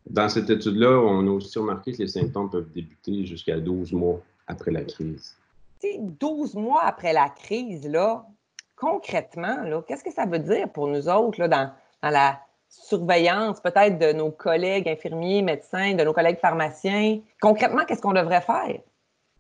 Dans 0.09 0.29
cette 0.29 0.49
étude-là, 0.51 1.01
on 1.01 1.27
a 1.27 1.31
aussi 1.31 1.59
remarqué 1.59 1.93
que 1.93 1.99
les 1.99 2.09
symptômes 2.09 2.51
peuvent 2.51 2.71
débuter 2.73 3.25
jusqu'à 3.25 3.59
12 3.59 3.93
mois 3.93 4.21
après 4.47 4.71
la 4.71 4.85
crise. 4.85 5.37
12 6.21 6.55
mois 6.55 6.83
après 6.85 7.13
la 7.13 7.29
crise, 7.29 7.89
là, 7.89 8.25
concrètement, 8.77 9.57
qu'est-ce 9.87 10.05
que 10.05 10.13
ça 10.13 10.27
veut 10.27 10.39
dire 10.39 10.71
pour 10.71 10.89
nous 10.89 11.09
autres 11.09 11.41
là, 11.41 11.49
dans, 11.49 11.71
dans 12.03 12.11
la 12.11 12.41
surveillance 12.69 13.61
peut-être 13.61 13.99
de 13.99 14.13
nos 14.13 14.31
collègues 14.31 14.89
infirmiers, 14.89 15.43
médecins, 15.43 15.95
de 15.95 16.05
nos 16.05 16.13
collègues 16.13 16.39
pharmaciens? 16.39 17.21
Concrètement, 17.41 17.85
qu'est-ce 17.87 18.03
qu'on 18.03 18.13
devrait 18.13 18.41
faire? 18.41 18.79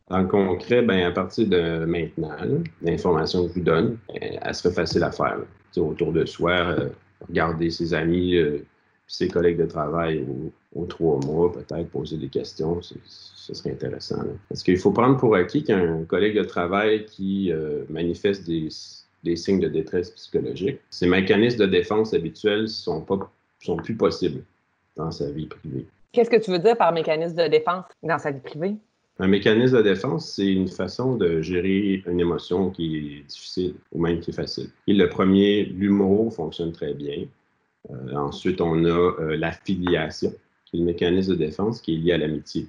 Dans 0.08 0.18
le 0.18 0.28
concret, 0.28 0.82
ben, 0.82 1.04
à 1.04 1.10
partir 1.10 1.48
de 1.48 1.84
maintenant, 1.84 2.36
l'information 2.82 3.42
que 3.42 3.48
je 3.48 3.54
vous 3.54 3.64
donne, 3.64 3.98
elle, 4.14 4.54
serait 4.54 4.74
facile 4.74 5.02
à 5.02 5.10
faire. 5.10 5.38
Autour 5.76 6.12
de 6.12 6.24
soi, 6.24 6.52
euh, 6.52 6.88
regarder 7.28 7.70
ses 7.70 7.92
amis, 7.92 8.36
euh, 8.36 8.64
ses 9.06 9.28
collègues 9.28 9.58
de 9.58 9.66
travail 9.66 10.24
aux, 10.74 10.84
trois 10.86 11.18
mois, 11.24 11.52
peut-être 11.52 11.88
poser 11.90 12.16
des 12.16 12.28
questions, 12.28 12.80
ce 12.82 13.54
serait 13.54 13.70
intéressant. 13.70 14.22
Parce 14.48 14.62
qu'il 14.62 14.78
faut 14.78 14.90
prendre 14.90 15.16
pour 15.16 15.34
acquis 15.36 15.62
qu'un 15.62 16.04
collègue 16.04 16.36
de 16.36 16.44
travail 16.44 17.06
qui 17.06 17.52
euh, 17.52 17.84
manifeste 17.88 18.46
des, 18.46 18.68
des, 19.22 19.36
signes 19.36 19.60
de 19.60 19.68
détresse 19.68 20.10
psychologique, 20.10 20.78
ses 20.90 21.06
mécanismes 21.06 21.58
de 21.58 21.66
défense 21.66 22.14
habituels 22.14 22.68
sont, 22.68 23.00
pas, 23.00 23.30
sont 23.60 23.76
plus 23.76 23.96
possibles 23.96 24.42
dans 24.96 25.10
sa 25.10 25.30
vie 25.30 25.46
privée. 25.46 25.86
Qu'est-ce 26.12 26.30
que 26.30 26.36
tu 26.36 26.50
veux 26.50 26.58
dire 26.58 26.76
par 26.76 26.92
mécanisme 26.92 27.36
de 27.36 27.46
défense 27.46 27.84
dans 28.02 28.18
sa 28.18 28.30
vie 28.30 28.40
privée? 28.40 28.74
Un 29.18 29.28
mécanisme 29.28 29.78
de 29.78 29.82
défense, 29.82 30.30
c'est 30.32 30.46
une 30.46 30.68
façon 30.68 31.16
de 31.16 31.40
gérer 31.40 32.02
une 32.06 32.20
émotion 32.20 32.70
qui 32.70 32.96
est 32.96 33.22
difficile 33.26 33.74
ou 33.92 34.02
même 34.02 34.20
qui 34.20 34.30
est 34.30 34.34
facile. 34.34 34.68
Et 34.86 34.92
le 34.92 35.08
premier, 35.08 35.64
l'humour 35.64 36.34
fonctionne 36.34 36.72
très 36.72 36.92
bien. 36.92 37.24
Euh, 37.90 38.14
ensuite, 38.14 38.60
on 38.60 38.84
a 38.84 38.88
euh, 38.88 39.36
l'affiliation, 39.36 40.32
qui 40.64 40.76
est 40.76 40.80
le 40.80 40.86
mécanisme 40.86 41.32
de 41.32 41.36
défense 41.36 41.80
qui 41.80 41.94
est 41.94 41.98
lié 41.98 42.12
à 42.12 42.18
l'amitié. 42.18 42.66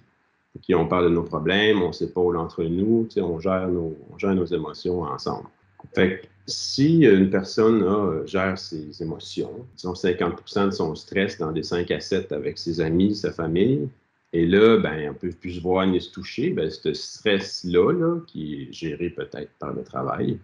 On 0.74 0.88
parle 0.88 1.05
de 1.05 1.09
nos 1.09 1.24
problèmes, 1.24 1.83
on 1.83 1.91
s'épaule 1.91 2.36
entre 2.36 2.63
nous, 2.63 3.07
on 3.17 3.39
gère, 3.39 3.67
nos, 3.67 4.45
émotions 4.45 5.03
ensemble. 5.03 5.47
Fait 5.93 6.21
si 6.47 7.01
une 7.01 7.29
personne 7.29 7.83
euh, 7.83 8.25
gère 8.25 8.57
ses 8.57 9.03
émotions, 9.03 9.51
disons 9.75 9.93
50 9.93 10.65
de 10.65 10.71
son 10.71 10.95
stress 10.95 11.38
dans 11.38 11.51
des 11.51 11.62
5 11.62 11.91
à 11.91 12.00
7 12.00 12.31
avec 12.31 12.57
ses 12.57 12.81
amis, 12.81 13.15
sa 13.15 13.31
famille, 13.31 13.88
et 14.33 14.45
là, 14.45 14.77
ben, 14.77 15.09
on 15.09 15.13
ne 15.13 15.17
peut 15.17 15.29
plus 15.29 15.53
se 15.53 15.62
voir 15.62 15.88
ni 15.88 16.01
se 16.01 16.12
toucher. 16.12 16.50
Ben, 16.50 16.69
ce 16.69 16.93
stress-là, 16.93 18.19
qui 18.27 18.55
est 18.62 18.74
géré 18.74 19.09
peut-être 19.09 19.51
par 19.59 19.74
le 19.74 19.83
travail, 19.83 20.38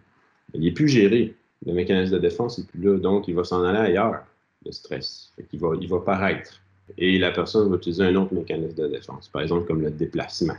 il 0.53 0.61
n'est 0.61 0.71
plus 0.71 0.87
géré. 0.87 1.35
Le 1.65 1.73
mécanisme 1.73 2.13
de 2.13 2.19
défense 2.19 2.57
n'est 2.57 2.65
plus 2.65 2.81
là. 2.81 2.97
Donc, 2.97 3.27
il 3.27 3.35
va 3.35 3.43
s'en 3.43 3.63
aller 3.63 3.79
ailleurs, 3.79 4.25
le 4.65 4.71
stress. 4.71 5.31
il, 5.51 5.59
va, 5.59 5.99
paraître. 5.99 6.61
Et 6.97 7.17
la 7.17 7.31
personne 7.31 7.69
va 7.69 7.77
utiliser 7.77 8.03
un 8.03 8.15
autre 8.15 8.33
mécanisme 8.33 8.75
de 8.75 8.87
défense, 8.87 9.29
par 9.29 9.41
exemple 9.41 9.65
comme 9.67 9.81
le 9.81 9.91
déplacement. 9.91 10.57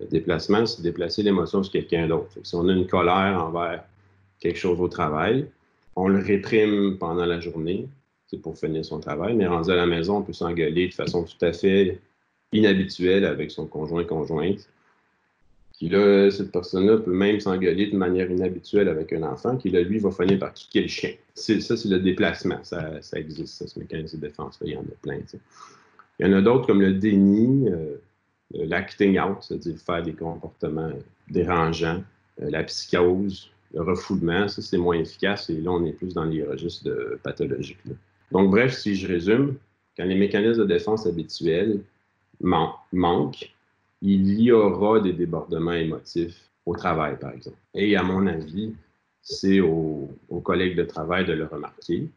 Le 0.00 0.06
déplacement, 0.06 0.66
c'est 0.66 0.82
déplacer 0.82 1.22
l'émotion 1.22 1.62
sur 1.62 1.72
quelqu'un 1.72 2.08
d'autre. 2.08 2.36
Si 2.42 2.54
on 2.54 2.68
a 2.68 2.72
une 2.72 2.86
colère 2.86 3.44
envers 3.44 3.84
quelque 4.40 4.58
chose 4.58 4.80
au 4.80 4.88
travail, 4.88 5.46
on 5.94 6.08
le 6.08 6.18
réprime 6.18 6.96
pendant 6.98 7.26
la 7.26 7.40
journée, 7.40 7.86
c'est 8.26 8.38
pour 8.38 8.58
finir 8.58 8.84
son 8.84 8.98
travail, 8.98 9.34
mais 9.34 9.46
rendu 9.46 9.70
à 9.70 9.76
la 9.76 9.86
maison, 9.86 10.18
on 10.18 10.22
peut 10.22 10.32
s'engueuler 10.32 10.88
de 10.88 10.94
façon 10.94 11.24
tout 11.24 11.44
à 11.44 11.52
fait 11.52 12.00
inhabituel 12.52 13.24
avec 13.24 13.50
son 13.50 13.66
conjoint-conjointe. 13.66 14.68
Qui 15.82 15.88
là, 15.88 16.30
cette 16.30 16.52
personne-là 16.52 16.98
peut 16.98 17.10
même 17.10 17.40
s'engueuler 17.40 17.88
de 17.88 17.96
manière 17.96 18.30
inhabituelle 18.30 18.88
avec 18.88 19.12
un 19.12 19.24
enfant, 19.24 19.56
qui 19.56 19.68
là, 19.68 19.80
lui, 19.80 19.98
va 19.98 20.12
finir 20.12 20.38
par 20.38 20.54
kicker 20.54 20.82
le 20.82 20.86
chien. 20.86 21.10
Ça, 21.34 21.76
c'est 21.76 21.88
le 21.88 21.98
déplacement. 21.98 22.62
Ça, 22.62 23.00
existe, 23.14 23.66
ce 23.66 23.80
mécanisme 23.80 24.20
de 24.20 24.28
défense. 24.28 24.60
Il 24.64 24.74
y 24.74 24.76
en 24.76 24.82
a 24.82 24.94
plein. 25.02 25.18
Il 26.20 26.26
y 26.28 26.30
en 26.32 26.34
a 26.34 26.40
d'autres 26.40 26.68
comme 26.68 26.80
le 26.80 26.92
déni, 26.92 27.68
euh, 27.68 27.96
l'acting 28.52 29.18
out, 29.18 29.38
c'est-à-dire 29.40 29.76
faire 29.76 30.04
des 30.04 30.12
comportements 30.12 30.92
dérangeants, 31.28 32.04
euh, 32.40 32.48
la 32.48 32.62
psychose, 32.62 33.50
le 33.74 33.82
refoulement. 33.82 34.46
Ça, 34.46 34.62
c'est 34.62 34.78
moins 34.78 35.00
efficace. 35.00 35.50
Et 35.50 35.60
là, 35.60 35.72
on 35.72 35.84
est 35.84 35.94
plus 35.94 36.14
dans 36.14 36.26
les 36.26 36.44
registres 36.44 37.18
pathologiques. 37.24 37.78
Donc, 38.30 38.52
bref, 38.52 38.72
si 38.72 38.94
je 38.94 39.08
résume, 39.08 39.56
quand 39.96 40.04
les 40.04 40.14
mécanismes 40.14 40.60
de 40.60 40.66
défense 40.66 41.08
habituels 41.08 41.80
manque, 42.40 43.52
il 44.02 44.40
y 44.40 44.50
aura 44.50 45.00
des 45.00 45.12
débordements 45.12 45.72
émotifs 45.72 46.50
au 46.66 46.76
travail, 46.76 47.18
par 47.18 47.32
exemple. 47.32 47.56
Et 47.74 47.96
à 47.96 48.02
mon 48.02 48.26
avis, 48.26 48.74
c'est 49.22 49.60
aux, 49.60 50.10
collègues 50.44 50.76
de 50.76 50.82
travail 50.82 51.24
de 51.24 51.32
le 51.32 51.46
remarquer. 51.46 52.08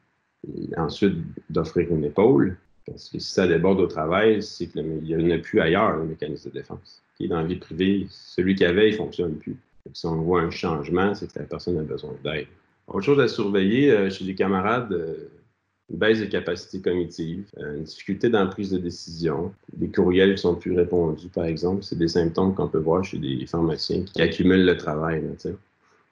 Et 0.47 0.77
ensuite, 0.77 1.15
d'offrir 1.49 1.91
une 1.91 2.03
épaule. 2.03 2.57
Parce 2.85 3.09
que 3.09 3.19
si 3.19 3.33
ça 3.33 3.47
déborde 3.47 3.79
au 3.79 3.87
travail, 3.87 4.43
c'est 4.43 4.67
qu'il 4.67 4.83
n'y 4.83 5.15
en 5.15 5.31
a 5.31 5.37
plus 5.37 5.59
ailleurs, 5.59 5.97
le 5.97 6.05
mécanisme 6.05 6.49
de 6.49 6.55
défense. 6.55 7.01
Qui 7.17 7.27
dans 7.27 7.37
la 7.37 7.43
vie 7.43 7.55
privée, 7.55 8.07
celui 8.09 8.55
qu'il 8.55 8.67
avait, 8.67 8.89
il 8.89 8.93
ne 8.93 8.97
fonctionne 8.97 9.35
plus. 9.35 9.57
si 9.93 10.05
on 10.05 10.21
voit 10.21 10.41
un 10.41 10.51
changement, 10.51 11.15
c'est 11.15 11.31
que 11.31 11.39
la 11.39 11.45
personne 11.45 11.77
a 11.79 11.83
besoin 11.83 12.13
d'aide. 12.23 12.47
Autre 12.87 13.05
chose 13.05 13.19
à 13.19 13.27
surveiller 13.27 13.91
euh, 13.91 14.09
chez 14.11 14.25
les 14.25 14.35
camarades, 14.35 14.91
euh, 14.93 15.29
une 15.91 15.97
baisse 15.97 16.19
des 16.19 16.29
capacités 16.29 16.81
cognitives, 16.81 17.45
euh, 17.59 17.77
une 17.77 17.83
difficulté 17.83 18.29
dans 18.29 18.43
la 18.43 18.47
prise 18.47 18.71
de 18.71 18.77
décision, 18.77 19.53
des 19.73 19.89
courriels 19.89 20.35
qui 20.35 20.41
sont 20.41 20.55
plus 20.55 20.75
répondus, 20.75 21.27
par 21.29 21.45
exemple. 21.45 21.83
C'est 21.83 21.97
des 21.97 22.07
symptômes 22.07 22.55
qu'on 22.55 22.67
peut 22.67 22.79
voir 22.79 23.03
chez 23.03 23.17
des 23.17 23.45
pharmaciens 23.45 24.03
qui 24.03 24.21
accumulent 24.21 24.65
le 24.65 24.77
travail. 24.77 25.23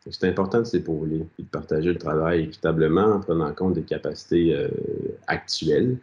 C'est 0.10 0.28
important 0.28 0.60
de 0.60 0.66
s'épauler 0.66 1.26
et 1.40 1.44
de 1.44 1.48
partager 1.48 1.92
le 1.92 1.98
travail 1.98 2.44
équitablement 2.44 3.16
en 3.16 3.20
prenant 3.20 3.52
compte 3.54 3.74
des 3.74 3.84
capacités 3.84 4.54
euh, 4.54 4.68
actuelles, 5.28 5.98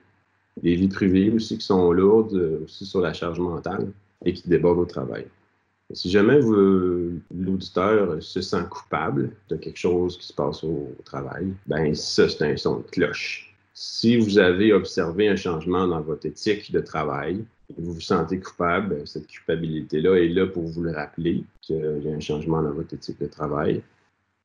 des 0.60 0.74
vies 0.74 0.88
privées 0.88 1.30
aussi 1.30 1.58
qui 1.58 1.66
sont 1.66 1.92
lourdes, 1.92 2.34
euh, 2.34 2.64
aussi 2.64 2.86
sur 2.86 3.00
la 3.00 3.12
charge 3.12 3.38
mentale 3.38 3.92
et 4.24 4.32
qui 4.32 4.48
débordent 4.48 4.80
au 4.80 4.84
travail. 4.84 5.26
Si 5.92 6.08
jamais 6.08 6.40
l'auditeur 7.30 8.22
se 8.22 8.40
sent 8.40 8.64
coupable 8.70 9.32
de 9.48 9.56
quelque 9.56 9.78
chose 9.78 10.16
qui 10.18 10.26
se 10.26 10.32
passe 10.32 10.62
au, 10.62 10.88
au 10.98 11.02
travail, 11.04 11.52
ben 11.66 11.94
ça, 11.96 12.28
c'est 12.28 12.44
un 12.44 12.56
son 12.56 12.78
de 12.78 12.82
cloche 12.82 13.50
si 13.82 14.18
vous 14.18 14.38
avez 14.38 14.75
observé 14.75 15.30
un 15.30 15.37
changement 15.37 15.88
dans 15.88 16.02
votre 16.02 16.26
éthique 16.26 16.70
de 16.70 16.80
travail, 16.80 17.42
et 17.70 17.80
vous 17.80 17.94
vous 17.94 18.00
sentez 18.02 18.38
coupable, 18.38 19.08
cette 19.08 19.26
culpabilité-là 19.26 20.16
est 20.16 20.28
là 20.28 20.46
pour 20.46 20.64
vous 20.64 20.82
le 20.82 20.90
rappeler 20.92 21.44
qu'il 21.62 22.02
y 22.04 22.12
a 22.12 22.14
un 22.14 22.20
changement 22.20 22.62
dans 22.62 22.72
votre 22.72 22.92
éthique 22.92 23.18
de 23.18 23.26
travail. 23.26 23.80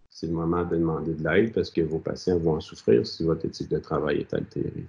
C'est 0.10 0.27
le 0.27 0.32
moment 0.32 0.63
de 0.63 0.77
demander 0.77 1.13
de 1.13 1.22
l'aide 1.22 1.51
parce 1.51 1.70
que 1.70 1.82
vos 1.82 2.00
patients 2.00 2.38
vont 2.38 2.54
en 2.54 2.62
souffrir 2.62 3.06
si 3.06 3.25
votre 3.25 3.44
éthique 3.44 3.68
de 3.68 3.80
travail 3.80 4.20
est 4.20 4.34
altérée. 4.34 4.86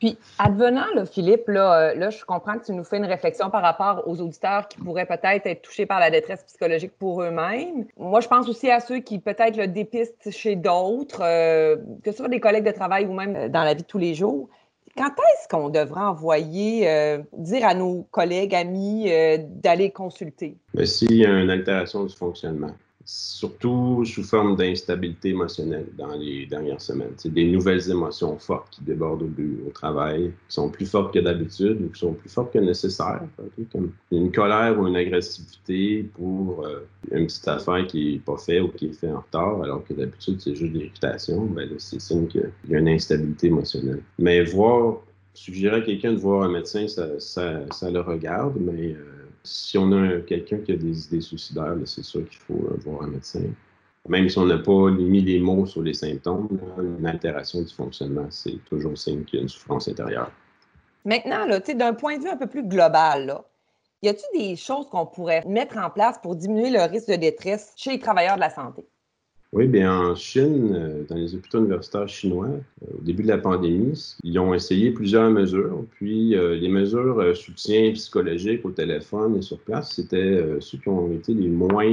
Puis, 0.00 0.16
advenant, 0.38 0.86
Philippe, 1.04 1.46
là, 1.48 1.90
euh, 1.90 1.94
là, 1.94 2.08
je 2.08 2.24
comprends 2.24 2.58
que 2.58 2.64
tu 2.64 2.72
nous 2.72 2.84
fais 2.84 2.96
une 2.96 3.04
réflexion 3.04 3.50
par 3.50 3.60
rapport 3.60 4.02
aux 4.06 4.18
auditeurs 4.22 4.66
qui 4.66 4.78
pourraient 4.78 5.04
peut-être 5.04 5.46
être 5.46 5.60
touchés 5.60 5.84
par 5.84 6.00
la 6.00 6.10
détresse 6.10 6.42
psychologique 6.44 6.92
pour 6.98 7.22
eux-mêmes. 7.22 7.84
Moi, 7.98 8.20
je 8.20 8.28
pense 8.28 8.48
aussi 8.48 8.70
à 8.70 8.80
ceux 8.80 9.00
qui 9.00 9.18
peut-être 9.18 9.58
le 9.58 9.66
dépistent 9.66 10.30
chez 10.30 10.56
d'autres, 10.56 11.22
euh, 11.22 11.76
que 12.02 12.12
ce 12.12 12.16
soit 12.16 12.28
des 12.28 12.40
collègues 12.40 12.64
de 12.64 12.70
travail 12.70 13.06
ou 13.06 13.12
même 13.12 13.36
euh, 13.36 13.48
dans 13.50 13.62
la 13.62 13.74
vie 13.74 13.82
de 13.82 13.86
tous 13.86 13.98
les 13.98 14.14
jours. 14.14 14.48
Quand 14.96 15.10
est-ce 15.10 15.48
qu'on 15.48 15.68
devrait 15.68 16.00
envoyer, 16.00 17.20
dire 17.32 17.64
à 17.64 17.74
nos 17.74 18.02
collègues, 18.10 18.56
amis, 18.56 19.08
d'aller 19.38 19.92
consulter? 19.92 20.56
Ben, 20.74 20.84
s'il 20.84 21.14
y 21.14 21.24
a 21.24 21.30
une 21.40 21.48
altération 21.48 22.04
du 22.04 22.14
fonctionnement 22.14 22.72
surtout 23.04 24.04
sous 24.04 24.22
forme 24.22 24.56
d'instabilité 24.56 25.30
émotionnelle 25.30 25.86
dans 25.96 26.14
les 26.14 26.46
dernières 26.46 26.80
semaines. 26.80 27.12
C'est 27.16 27.32
des 27.32 27.50
nouvelles 27.50 27.90
émotions 27.90 28.38
fortes 28.38 28.68
qui 28.70 28.82
débordent 28.82 29.22
au, 29.22 29.68
au 29.68 29.70
travail, 29.70 30.32
qui 30.48 30.54
sont 30.54 30.68
plus 30.68 30.86
fortes 30.86 31.12
que 31.14 31.18
d'habitude 31.18 31.82
ou 31.82 31.88
qui 31.88 32.00
sont 32.00 32.12
plus 32.12 32.28
fortes 32.28 32.52
que 32.52 32.58
nécessaire. 32.58 33.22
Comme 33.72 33.92
une 34.10 34.30
colère 34.30 34.78
ou 34.78 34.86
une 34.86 34.96
agressivité 34.96 36.04
pour 36.14 36.64
euh, 36.64 36.86
une 37.10 37.26
petite 37.26 37.48
affaire 37.48 37.86
qui 37.86 38.12
n'est 38.12 38.18
pas 38.18 38.36
faite 38.36 38.62
ou 38.62 38.68
qui 38.68 38.86
est 38.86 38.92
faite 38.92 39.10
en 39.10 39.20
retard, 39.20 39.62
alors 39.62 39.84
que 39.84 39.94
d'habitude 39.94 40.40
c'est 40.40 40.54
juste 40.54 40.72
de 40.72 40.78
l'irritation, 40.78 41.46
ben 41.46 41.68
c'est 41.78 42.00
signe 42.00 42.26
qu'il 42.26 42.50
y 42.68 42.74
a 42.74 42.78
une 42.78 42.88
instabilité 42.88 43.48
émotionnelle. 43.48 44.02
Mais 44.18 44.42
voir, 44.44 44.98
suggérer 45.34 45.76
à 45.76 45.80
quelqu'un 45.80 46.12
de 46.12 46.18
voir 46.18 46.42
un 46.42 46.52
médecin, 46.52 46.86
ça, 46.88 47.18
ça, 47.18 47.60
ça 47.72 47.90
le 47.90 48.00
regarde, 48.00 48.56
mais 48.60 48.92
euh, 48.92 49.19
si 49.42 49.78
on 49.78 49.92
a 49.92 50.20
quelqu'un 50.20 50.58
qui 50.58 50.72
a 50.72 50.76
des 50.76 51.06
idées 51.06 51.20
suicidaires, 51.20 51.76
c'est 51.84 52.04
sûr 52.04 52.28
qu'il 52.28 52.38
faut 52.38 52.66
euh, 52.70 52.76
voir 52.84 53.02
un 53.02 53.08
médecin. 53.08 53.42
Même 54.08 54.28
si 54.28 54.38
on 54.38 54.46
n'a 54.46 54.58
pas 54.58 54.90
mis 54.90 55.20
les 55.20 55.40
mots 55.40 55.66
sur 55.66 55.82
les 55.82 55.94
symptômes, 55.94 56.48
une 56.78 57.06
altération 57.06 57.60
du 57.62 57.72
fonctionnement, 57.72 58.26
c'est 58.30 58.58
toujours 58.64 58.96
signe 58.96 59.24
qu'il 59.24 59.38
y 59.38 59.40
a 59.40 59.42
une 59.42 59.48
souffrance 59.48 59.88
intérieure. 59.88 60.30
Maintenant, 61.04 61.46
d'un 61.46 61.94
point 61.94 62.18
de 62.18 62.22
vue 62.22 62.30
un 62.30 62.36
peu 62.36 62.46
plus 62.46 62.66
global, 62.66 63.42
y 64.02 64.08
a-t-il 64.08 64.40
des 64.40 64.56
choses 64.56 64.88
qu'on 64.88 65.06
pourrait 65.06 65.44
mettre 65.46 65.76
en 65.76 65.90
place 65.90 66.18
pour 66.18 66.34
diminuer 66.34 66.70
le 66.70 66.82
risque 66.82 67.08
de 67.08 67.16
détresse 67.16 67.72
chez 67.76 67.92
les 67.92 67.98
travailleurs 67.98 68.36
de 68.36 68.40
la 68.40 68.50
santé? 68.50 68.86
Oui, 69.52 69.66
bien 69.66 69.92
en 69.92 70.14
Chine, 70.14 70.72
euh, 70.76 71.02
dans 71.08 71.16
les 71.16 71.34
hôpitaux 71.34 71.58
universitaires 71.58 72.08
chinois, 72.08 72.46
euh, 72.46 72.98
au 72.98 73.02
début 73.02 73.24
de 73.24 73.28
la 73.28 73.38
pandémie, 73.38 74.14
ils 74.22 74.38
ont 74.38 74.54
essayé 74.54 74.92
plusieurs 74.92 75.28
mesures. 75.28 75.84
Puis 75.90 76.36
euh, 76.36 76.54
les 76.54 76.68
mesures 76.68 77.36
soutien 77.36 77.90
psychologique 77.92 78.64
au 78.64 78.70
téléphone 78.70 79.38
et 79.38 79.42
sur 79.42 79.58
place, 79.58 79.94
c'était 79.96 80.40
ceux 80.60 80.78
qui 80.78 80.88
ont 80.88 81.10
été 81.12 81.34
les 81.34 81.48
moins 81.48 81.92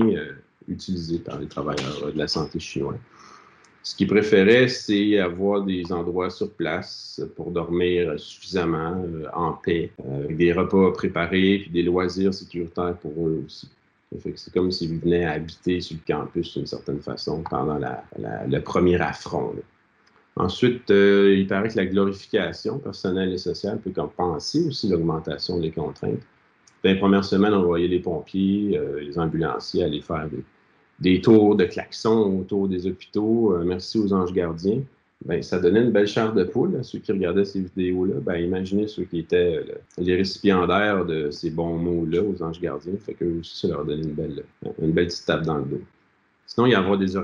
utilisés 0.67 1.17
par 1.17 1.39
les 1.39 1.47
travailleurs 1.47 2.11
de 2.13 2.17
la 2.17 2.27
santé 2.27 2.59
chinois. 2.59 2.95
Ce 3.81 3.95
qu'ils 3.95 4.07
préféraient, 4.07 4.67
c'est 4.67 5.17
avoir 5.17 5.63
des 5.63 5.91
endroits 5.91 6.29
sur 6.29 6.51
place 6.51 7.21
pour 7.35 7.49
dormir 7.49 8.19
suffisamment 8.19 9.03
en 9.33 9.53
paix, 9.53 9.91
avec 10.13 10.37
des 10.37 10.53
repas 10.53 10.91
préparés 10.91 11.59
puis 11.63 11.71
des 11.71 11.83
loisirs 11.83 12.33
sécuritaires 12.33 12.97
pour 12.97 13.13
eux 13.27 13.43
aussi 13.45 13.67
c'est 14.35 14.53
comme 14.53 14.71
s'ils 14.71 14.99
venaient 14.99 15.25
habiter 15.25 15.81
sur 15.81 15.97
le 15.97 16.13
campus 16.13 16.53
d'une 16.53 16.65
certaine 16.65 17.01
façon 17.01 17.43
pendant 17.49 17.77
le 17.77 18.59
premier 18.59 18.99
affront. 19.01 19.53
Ensuite, 20.37 20.91
euh, 20.91 21.35
il 21.35 21.47
paraît 21.47 21.69
que 21.69 21.77
la 21.77 21.87
glorification 21.87 22.77
personnelle 22.77 23.33
et 23.33 23.39
sociale 23.39 23.79
peut 23.79 23.91
compenser 23.91 24.67
aussi 24.67 24.87
l'augmentation 24.87 25.59
des 25.59 25.71
contraintes. 25.71 26.21
Dans 26.83 26.91
les 26.91 26.95
premières 26.95 27.25
semaines, 27.25 27.55
on 27.55 27.63
voyait 27.63 27.87
les 27.87 27.99
pompiers, 27.99 28.77
euh, 28.77 29.01
les 29.01 29.17
ambulanciers 29.17 29.83
aller 29.83 30.01
faire 30.01 30.29
des, 30.99 31.21
tours 31.21 31.55
de 31.55 31.65
klaxons 31.65 32.39
autour 32.39 32.67
des 32.67 32.85
hôpitaux. 32.85 33.53
Euh, 33.53 33.63
merci 33.65 33.97
aux 33.97 34.13
anges 34.13 34.31
gardiens 34.31 34.83
ben, 35.25 35.41
ça 35.41 35.59
donnait 35.59 35.81
une 35.81 35.91
belle 35.91 36.07
chair 36.07 36.33
de 36.33 36.43
poule 36.43 36.75
à 36.77 36.83
ceux 36.83 36.99
qui 36.99 37.11
regardaient 37.11 37.45
ces 37.45 37.61
vidéos-là. 37.61 38.15
Ben, 38.21 38.35
imaginez 38.37 38.87
ceux 38.87 39.03
qui 39.03 39.19
étaient 39.19 39.57
euh, 39.57 39.75
les 39.97 40.15
récipiendaires 40.15 41.05
de 41.05 41.31
ces 41.31 41.49
bons 41.49 41.77
mots-là 41.77 42.21
aux 42.21 42.41
anges 42.43 42.61
gardiens. 42.61 42.93
Fait 42.99 43.13
que 43.13 43.41
ça 43.43 43.67
leur 43.67 43.83
donnait 43.83 44.03
une 44.03 44.13
belle, 44.13 44.43
une 44.81 44.91
belle 44.91 45.07
petite 45.07 45.25
tape 45.25 45.43
dans 45.43 45.57
le 45.57 45.65
dos. 45.65 45.81
Sinon, 46.45 46.67
il 46.67 46.71
y 46.71 46.75
avoir 46.75 46.97
des, 46.97 47.15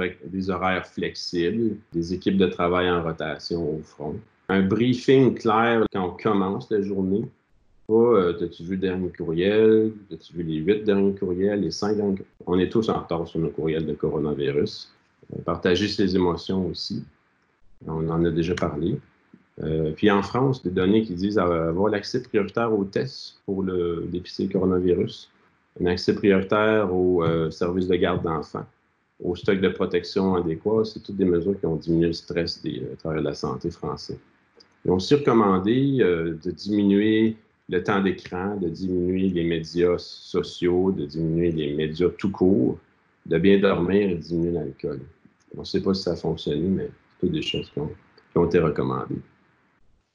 horaires, 0.49 0.85
flexibles, 0.85 1.77
des 1.93 2.13
équipes 2.13 2.37
de 2.37 2.47
travail 2.47 2.89
en 2.89 3.01
rotation 3.01 3.77
au 3.77 3.81
front, 3.81 4.15
un 4.49 4.61
briefing 4.61 5.35
clair 5.35 5.85
quand 5.93 6.07
on 6.07 6.11
commence 6.21 6.69
la 6.69 6.81
journée. 6.81 7.23
Pas, 7.87 7.93
euh, 7.93 8.45
as-tu 8.45 8.63
vu 8.63 8.75
le 8.75 8.81
dernier 8.81 9.09
courriel? 9.09 9.93
As-tu 10.11 10.33
vu 10.33 10.43
les 10.43 10.57
huit 10.57 10.83
derniers 10.83 11.15
courriels, 11.15 11.61
les 11.61 11.71
cinq 11.71 11.95
derniers 11.95 12.17
On 12.45 12.59
est 12.59 12.69
tous 12.69 12.89
en 12.89 12.99
retard 12.99 13.25
sur 13.27 13.39
nos 13.39 13.49
courriels 13.49 13.85
de 13.85 13.93
coronavirus. 13.93 14.91
Partager 15.45 15.87
ses 15.87 16.15
émotions 16.15 16.67
aussi. 16.67 17.03
On 17.87 18.09
en 18.09 18.25
a 18.25 18.29
déjà 18.29 18.55
parlé. 18.55 18.99
Euh, 19.61 19.91
puis 19.91 20.09
en 20.09 20.23
France, 20.23 20.63
des 20.63 20.71
données 20.71 21.03
qui 21.03 21.13
disent 21.13 21.37
avoir 21.37 21.89
l'accès 21.89 22.23
prioritaire 22.23 22.73
aux 22.73 22.85
tests 22.85 23.39
pour 23.45 23.61
le 23.61 24.07
dépister 24.11 24.47
coronavirus, 24.47 25.29
un 25.81 25.85
accès 25.85 26.15
prioritaire 26.15 26.93
aux 26.93 27.23
euh, 27.23 27.51
services 27.51 27.87
de 27.87 27.95
garde 27.95 28.23
d'enfants, 28.23 28.65
au 29.23 29.35
stock 29.35 29.59
de 29.59 29.69
protection 29.69 30.35
adéquat, 30.35 30.85
c'est 30.85 31.01
toutes 31.01 31.17
des 31.17 31.25
mesures 31.25 31.59
qui 31.59 31.65
ont 31.65 31.75
diminué 31.75 32.07
le 32.07 32.13
stress 32.13 32.61
des 32.61 32.79
euh, 32.79 32.95
travailleurs 32.97 33.23
de 33.23 33.29
la 33.29 33.35
santé 33.35 33.69
français. 33.69 34.17
Ils 34.85 34.91
ont 34.91 34.95
aussi 34.95 35.15
recommandé 35.15 35.99
de 35.99 36.51
diminuer 36.51 37.37
le 37.69 37.81
temps 37.81 38.01
d'écran, 38.01 38.57
de 38.57 38.67
diminuer 38.67 39.29
les 39.29 39.45
médias 39.45 39.97
sociaux, 39.97 40.91
de 40.91 41.05
diminuer 41.05 41.51
les 41.53 41.73
médias 41.73 42.09
tout 42.17 42.31
court, 42.31 42.77
de 43.25 43.37
bien 43.37 43.59
dormir 43.59 44.09
et 44.09 44.15
de 44.15 44.19
diminuer 44.19 44.51
l'alcool. 44.51 44.99
On 45.55 45.61
ne 45.61 45.65
sait 45.65 45.81
pas 45.81 45.93
si 45.93 46.03
ça 46.03 46.11
a 46.11 46.15
fonctionné, 46.17 46.67
mais 46.67 46.89
des 47.29 47.41
choses 47.41 47.69
qui 47.71 47.79
ont, 48.37 48.45
été 48.45 48.59
recommandées. 48.59 49.21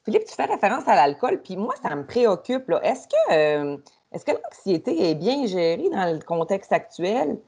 Philippe, 0.04 0.24
tu 0.24 0.34
fais 0.34 0.46
référence 0.46 0.88
à 0.88 0.94
l'alcool, 0.96 1.40
puis 1.42 1.56
moi, 1.56 1.74
ça 1.82 1.94
me 1.94 2.04
préoccupe. 2.04 2.70
Est-ce 2.82 3.08
que, 3.08 3.32
euh, 3.32 3.76
que 4.12 4.32
l'anxiété 4.32 5.10
est 5.10 5.14
bien 5.14 5.46
gérée 5.46 5.88
dans 5.90 6.12
le 6.12 6.20
contexte 6.24 6.72
actuel? 6.72 7.38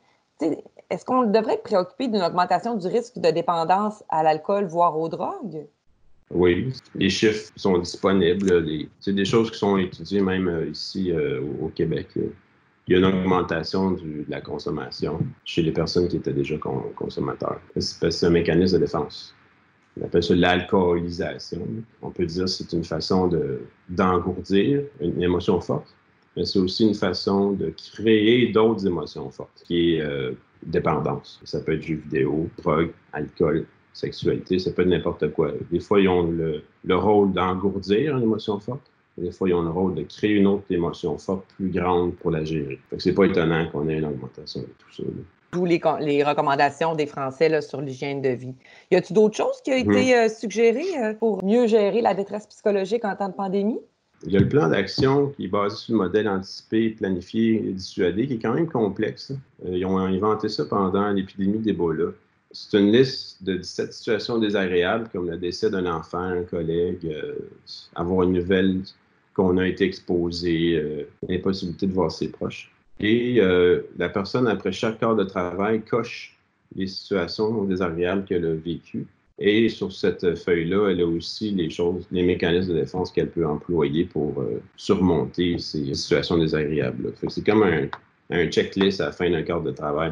est-ce 0.91 1.05
qu'on 1.05 1.25
devrait 1.25 1.55
être 1.55 1.63
préoccupé 1.63 2.09
d'une 2.09 2.23
augmentation 2.23 2.75
du 2.75 2.87
risque 2.87 3.19
de 3.19 3.31
dépendance 3.31 4.03
à 4.09 4.23
l'alcool, 4.23 4.65
voire 4.65 4.99
aux 4.99 5.09
drogues? 5.09 5.67
Oui, 6.31 6.73
les 6.95 7.11
chiffres 7.11 7.53
sont 7.57 7.79
disponibles. 7.79 8.89
C'est 9.01 9.13
des 9.13 9.25
choses 9.25 9.51
qui 9.51 9.59
sont 9.59 9.77
étudiées 9.77 10.21
même 10.21 10.49
euh, 10.49 10.69
ici 10.69 11.11
euh, 11.11 11.41
au 11.61 11.69
Québec. 11.69 12.09
Il 12.87 12.93
y 12.93 12.95
a 12.95 12.99
une 12.99 13.05
augmentation 13.05 13.93
de 13.93 14.25
la 14.29 14.41
consommation 14.41 15.21
chez 15.45 15.63
les 15.63 15.73
personnes 15.73 16.09
qui 16.09 16.17
étaient 16.17 16.33
déjà 16.33 16.57
consommateurs. 16.97 17.61
C'est 17.77 18.27
un 18.27 18.31
mécanisme 18.31 18.79
de 18.79 18.85
défense. 18.85 19.35
On 20.01 20.07
appelle 20.07 20.23
ça 20.23 20.35
l'alcoolisation. 20.35 21.67
On 22.03 22.11
peut 22.11 22.27
dire 22.27 22.45
que 22.45 22.51
c'est 22.51 22.73
une 22.73 22.85
façon 22.85 23.31
d'engourdir 23.89 24.83
une 25.01 25.23
émotion 25.23 25.61
forte, 25.61 25.95
mais 26.37 26.45
c'est 26.45 26.59
aussi 26.59 26.87
une 26.87 26.95
façon 26.95 27.53
de 27.53 27.71
créer 27.95 28.49
d'autres 28.49 28.87
émotions 28.87 29.31
fortes, 29.31 29.63
qui 29.67 29.95
est 29.95 30.01
euh, 30.01 30.33
dépendance. 30.65 31.41
Ça 31.45 31.61
peut 31.61 31.75
être 31.75 31.83
jeux 31.83 31.97
vidéo, 31.97 32.49
drogue, 32.59 32.93
alcool, 33.13 33.67
sexualité, 33.93 34.59
ça 34.59 34.71
peut 34.71 34.83
être 34.83 34.89
n'importe 34.89 35.33
quoi. 35.33 35.53
Des 35.71 35.81
fois, 35.81 36.01
ils 36.01 36.09
ont 36.09 36.31
le, 36.31 36.63
le 36.85 36.97
rôle 36.97 37.33
d'engourdir 37.33 38.17
une 38.17 38.23
émotion 38.23 38.59
forte. 38.59 38.91
Des 39.21 39.31
fois, 39.33 39.49
ils 39.49 39.55
ont 39.55 39.63
le 39.63 39.71
rôle 39.71 39.95
de 39.95 40.03
créer 40.03 40.33
une 40.33 40.47
autre 40.47 40.65
émotion 40.71 41.19
forte, 41.19 41.45
plus 41.57 41.69
grande 41.69 42.15
pour 42.17 42.31
la 42.31 42.45
gérer. 42.45 42.79
Ce 42.97 43.09
n'est 43.09 43.15
pas 43.15 43.25
étonnant 43.25 43.69
qu'on 43.71 43.89
ait 43.89 43.99
une 43.99 44.07
augmentation 44.07 44.63
de 44.63 44.67
tout 44.79 44.93
ça 44.97 45.03
tous 45.51 45.65
les, 45.65 45.81
les, 46.01 46.23
recommandations 46.23 46.95
des 46.95 47.07
Français 47.07 47.49
là, 47.49 47.61
sur 47.61 47.81
l'hygiène 47.81 48.23
de 48.23 48.31
vie. 48.31 48.55
Y 48.91 48.97
a-t-il 48.97 49.15
d'autres 49.15 49.37
choses 49.37 49.61
qui 49.65 49.73
ont 49.73 49.77
été 49.77 50.15
mhm. 50.15 50.27
euh, 50.27 50.29
suggérées 50.29 50.99
euh, 50.99 51.15
pour 51.15 51.45
mieux 51.45 51.67
gérer 51.67 52.01
la 52.01 52.15
détresse 52.15 52.47
psychologique 52.47 53.05
en 53.05 53.17
temps 53.17 53.29
de 53.29 53.35
pandémie? 53.35 53.81
Il 54.27 54.33
y 54.33 54.37
a 54.37 54.41
le 54.41 54.49
plan 54.49 54.69
d'action 54.69 55.29
qui 55.31 55.47
est 55.47 55.49
basé 55.49 55.77
sur 55.77 55.95
le 55.95 55.99
modèle 55.99 56.29
anticipé, 56.29 56.91
planifié 56.91 57.55
et 57.69 57.73
dissuadé, 57.73 58.27
qui 58.27 58.35
est 58.35 58.39
quand 58.39 58.55
même 58.55 58.69
complexe. 58.69 59.33
Euh, 59.65 59.77
ils 59.77 59.87
ont 59.87 59.99
inventé 59.99 60.49
ça 60.49 60.65
pendant 60.67 61.09
l'épidémie 61.11 61.59
d'Ebola. 61.59 62.13
C'est 62.53 62.79
une 62.79 62.93
liste 62.93 63.43
de 63.45 63.55
17 63.55 63.93
situations 63.93 64.39
désagréables, 64.39 65.09
comme 65.11 65.31
le 65.31 65.37
décès 65.37 65.71
d'un 65.71 65.87
enfant, 65.87 66.19
un 66.19 66.43
collègue, 66.43 67.09
avoir 67.95 68.25
une 68.25 68.33
nouvelle 68.33 68.83
qu'on 69.41 69.57
a 69.57 69.67
été 69.67 69.85
exposé, 69.85 70.83
l'impossibilité 71.29 71.87
de 71.87 71.93
voir 71.93 72.13
ses 72.13 72.29
proches. 72.29 72.71
Et 73.01 73.41
euh, 73.41 73.81
la 73.97 74.11
personne, 74.11 74.47
après 74.47 74.73
chaque 74.73 75.03
heure 75.03 75.17
de 75.17 75.25
travail, 75.25 75.81
coche 75.83 76.37
les 76.77 76.87
situations 76.87 77.65
désagréables 77.65 78.25
qu'elle 78.25 78.45
a 78.45 78.55
vécues. 78.55 79.07
Et 79.39 79.71
sur 79.71 79.91
cette 79.91 80.37
feuille-là, 80.37 80.91
elle 80.91 81.01
a 81.01 81.07
aussi 81.07 81.51
les 81.53 81.71
choses, 81.71 82.07
les 82.13 82.23
mécanismes 82.23 82.75
de 82.75 82.81
défense 82.81 83.11
qu'elle 83.11 83.31
peut 83.31 83.47
employer 83.47 84.05
pour 84.05 84.39
euh, 84.43 84.61
surmonter 84.77 85.59
ces 85.59 85.95
situations 85.95 86.37
désagréables. 86.37 87.15
C'est 87.29 87.45
comme 87.45 87.63
un, 87.63 87.89
un, 88.29 88.47
checklist 88.49 89.01
à 89.01 89.07
la 89.07 89.13
fin 89.13 89.31
d'un 89.31 89.43
quart 89.43 89.63
de 89.63 89.71
travail 89.71 90.11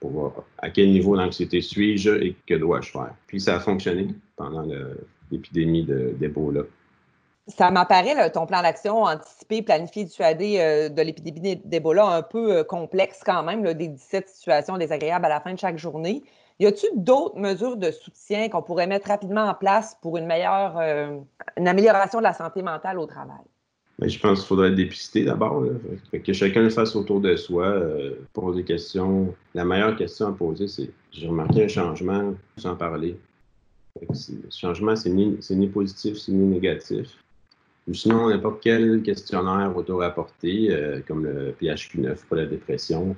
pour 0.00 0.10
voir 0.10 0.32
à 0.56 0.70
quel 0.70 0.90
niveau 0.90 1.14
d'anxiété 1.14 1.60
suis-je 1.60 2.10
et 2.22 2.34
que 2.46 2.54
dois-je 2.54 2.90
faire. 2.90 3.14
Puis 3.26 3.38
ça 3.38 3.56
a 3.56 3.60
fonctionné 3.60 4.08
pendant 4.34 4.66
l'épidémie 5.30 5.84
d'Ebola 5.84 6.62
ça 7.50 7.70
m'apparaît, 7.70 8.30
ton 8.30 8.46
plan 8.46 8.62
d'action 8.62 9.02
anticipé, 9.02 9.62
planifié, 9.62 10.04
dissuadé 10.04 10.58
euh, 10.58 10.88
de 10.88 11.02
l'épidémie 11.02 11.56
d'Ebola 11.64 12.06
un 12.06 12.22
peu 12.22 12.58
euh, 12.58 12.64
complexe 12.64 13.20
quand 13.24 13.42
même, 13.42 13.62
des 13.74 13.88
17 13.88 14.28
situations 14.28 14.78
désagréables 14.78 15.24
à 15.24 15.28
la 15.28 15.40
fin 15.40 15.52
de 15.52 15.58
chaque 15.58 15.78
journée. 15.78 16.22
Y 16.58 16.66
a-t-il 16.66 17.02
d'autres 17.02 17.38
mesures 17.38 17.76
de 17.76 17.90
soutien 17.90 18.48
qu'on 18.48 18.62
pourrait 18.62 18.86
mettre 18.86 19.08
rapidement 19.08 19.44
en 19.44 19.54
place 19.54 19.96
pour 20.02 20.16
une 20.16 20.26
meilleure, 20.26 20.78
euh, 20.78 21.18
une 21.56 21.68
amélioration 21.68 22.18
de 22.18 22.24
la 22.24 22.34
santé 22.34 22.62
mentale 22.62 22.98
au 22.98 23.06
travail? 23.06 23.44
Ben, 23.98 24.08
je 24.08 24.18
pense 24.18 24.40
qu'il 24.40 24.48
faudrait 24.48 24.70
dépister 24.70 25.24
d'abord. 25.24 25.62
Que 26.12 26.32
chacun 26.32 26.62
le 26.62 26.70
fasse 26.70 26.96
autour 26.96 27.20
de 27.20 27.36
soi, 27.36 27.74
poser 28.32 28.60
des 28.60 28.64
questions. 28.64 29.34
La 29.54 29.64
meilleure 29.64 29.94
question 29.96 30.28
à 30.28 30.32
poser, 30.32 30.68
c'est 30.68 30.90
j'ai 31.12 31.28
remarqué 31.28 31.64
un 31.64 31.68
changement 31.68 32.34
sans 32.56 32.76
parler. 32.76 33.18
Ce 34.12 34.32
changement, 34.50 34.96
c'est 34.96 35.10
ni, 35.10 35.38
ni 35.50 35.68
positif, 35.68 36.16
c'est 36.16 36.32
ni 36.32 36.46
négatif. 36.46 37.08
Ou 37.88 37.94
sinon, 37.94 38.28
n'importe 38.28 38.62
quel 38.62 39.02
questionnaire 39.02 39.76
auto-rapporté, 39.76 40.70
euh, 40.70 41.00
comme 41.06 41.24
le 41.24 41.54
PHQ-9 41.60 42.16
pour 42.26 42.36
la 42.36 42.46
dépression, 42.46 43.16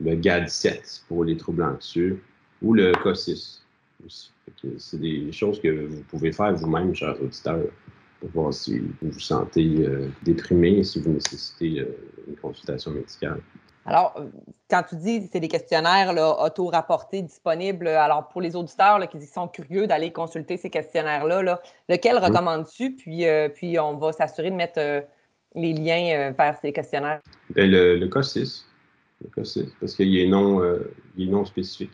le 0.00 0.14
GAD-7 0.14 1.04
pour 1.08 1.24
les 1.24 1.36
troubles 1.36 1.62
anxieux, 1.62 2.20
ou 2.62 2.74
le 2.74 2.92
COSIS 3.02 3.62
C'est 4.78 5.00
des 5.00 5.32
choses 5.32 5.60
que 5.60 5.86
vous 5.86 6.02
pouvez 6.08 6.32
faire 6.32 6.54
vous-même, 6.54 6.94
chers 6.94 7.20
auditeurs, 7.22 7.64
pour 8.20 8.30
voir 8.30 8.54
si 8.54 8.78
vous 8.78 9.10
vous 9.10 9.20
sentez 9.20 9.86
euh, 9.86 10.08
déprimé, 10.22 10.84
si 10.84 11.00
vous 11.00 11.12
nécessitez 11.12 11.80
euh, 11.80 11.86
une 12.28 12.36
consultation 12.36 12.90
médicale. 12.92 13.40
Alors, 13.86 14.14
quand 14.68 14.82
tu 14.82 14.96
dis 14.96 15.28
c'est 15.32 15.38
des 15.38 15.48
questionnaires 15.48 16.12
auto-rapportés 16.40 17.22
disponibles, 17.22 17.86
alors 17.86 18.28
pour 18.28 18.40
les 18.40 18.56
auditeurs 18.56 19.08
qui 19.08 19.20
sont 19.22 19.46
curieux 19.46 19.86
d'aller 19.86 20.12
consulter 20.12 20.56
ces 20.56 20.70
questionnaires-là, 20.70 21.42
là, 21.42 21.60
lequel 21.88 22.18
recommandes-tu? 22.18 22.96
Puis, 22.96 23.26
euh, 23.26 23.48
puis 23.48 23.78
on 23.78 23.96
va 23.96 24.12
s'assurer 24.12 24.50
de 24.50 24.56
mettre 24.56 24.80
euh, 24.80 25.00
les 25.54 25.72
liens 25.72 26.10
euh, 26.16 26.32
vers 26.36 26.58
ces 26.60 26.72
questionnaires. 26.72 27.20
Ben, 27.50 27.70
le, 27.70 27.96
le 27.96 28.08
K6. 28.08 28.64
Le 29.22 29.42
K6, 29.42 29.68
parce 29.80 29.94
qu'il 29.94 30.18
est 30.18 30.26
non, 30.26 30.60
il 31.16 31.28
est 31.28 31.32
non 31.32 31.44
spécifique. 31.46 31.92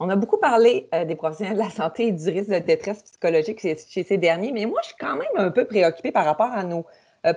On 0.00 0.08
a 0.08 0.16
beaucoup 0.16 0.38
parlé 0.38 0.88
des 1.06 1.14
professionnels 1.14 1.56
de 1.56 1.62
la 1.62 1.70
santé 1.70 2.08
et 2.08 2.12
du 2.12 2.28
risque 2.28 2.50
de 2.50 2.58
détresse 2.58 3.02
psychologique 3.02 3.60
chez, 3.60 3.76
chez, 3.88 4.02
ces 4.02 4.18
derniers, 4.18 4.50
mais 4.50 4.66
moi, 4.66 4.80
je 4.82 4.88
suis 4.88 4.96
quand 4.98 5.14
même 5.14 5.28
un 5.36 5.50
peu 5.50 5.64
préoccupée 5.64 6.10
par 6.10 6.24
rapport 6.24 6.50
à 6.50 6.64
nos 6.64 6.86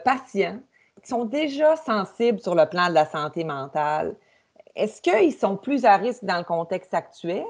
patients 0.04 0.60
sont 1.08 1.26
déjà 1.26 1.76
sensibles 1.76 2.40
sur 2.40 2.56
le 2.56 2.66
plan 2.70 2.90
de 2.90 2.94
la 2.94 3.06
santé 3.06 3.44
mentale, 3.44 4.16
est-ce 4.76 5.02
qu'ils 5.02 5.34
sont 5.34 5.58
plus 5.58 5.86
à 5.86 5.98
risque 5.98 6.24
dans 6.24 6.38
le 6.38 6.44
contexte 6.44 6.94
actuel? 6.94 7.44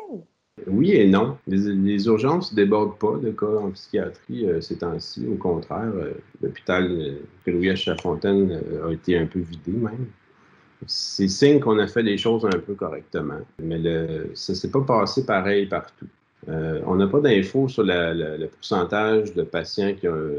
Oui 0.67 0.91
et 0.91 1.07
non. 1.07 1.37
Les, 1.47 2.05
urgences 2.05 2.51
ne 2.51 2.57
débordent 2.57 2.97
pas 2.97 3.17
de 3.17 3.31
cas 3.31 3.45
en 3.45 3.71
psychiatrie 3.71 4.45
euh, 4.45 4.61
ces 4.61 4.77
temps-ci. 4.77 5.25
Au 5.27 5.35
contraire, 5.35 5.91
euh, 5.95 6.13
l'hôpital 6.41 6.91
euh, 6.91 7.51
Louis 7.51 7.75
Chafontaine 7.75 8.51
euh, 8.51 8.89
a 8.89 8.91
été 8.91 9.17
un 9.17 9.25
peu 9.25 9.39
vidé 9.39 9.71
même. 9.71 10.07
C'est 10.87 11.27
signe 11.27 11.59
qu'on 11.59 11.79
a 11.79 11.87
fait 11.87 12.01
les 12.01 12.17
choses 12.17 12.45
un 12.45 12.59
peu 12.59 12.73
correctement. 12.73 13.39
Mais 13.59 13.79
ça 14.33 14.53
ne 14.53 14.57
s'est 14.57 14.71
pas 14.71 14.81
passé 14.81 15.25
pareil 15.27 15.67
partout. 15.67 16.07
on 16.47 16.95
n'a 16.95 17.05
pas 17.05 17.19
d'infos 17.19 17.67
sur 17.67 17.83
le 17.83 18.47
pourcentage 18.47 19.31
de 19.35 19.43
patients 19.43 19.93
qui 19.93 20.07
ont 20.07 20.31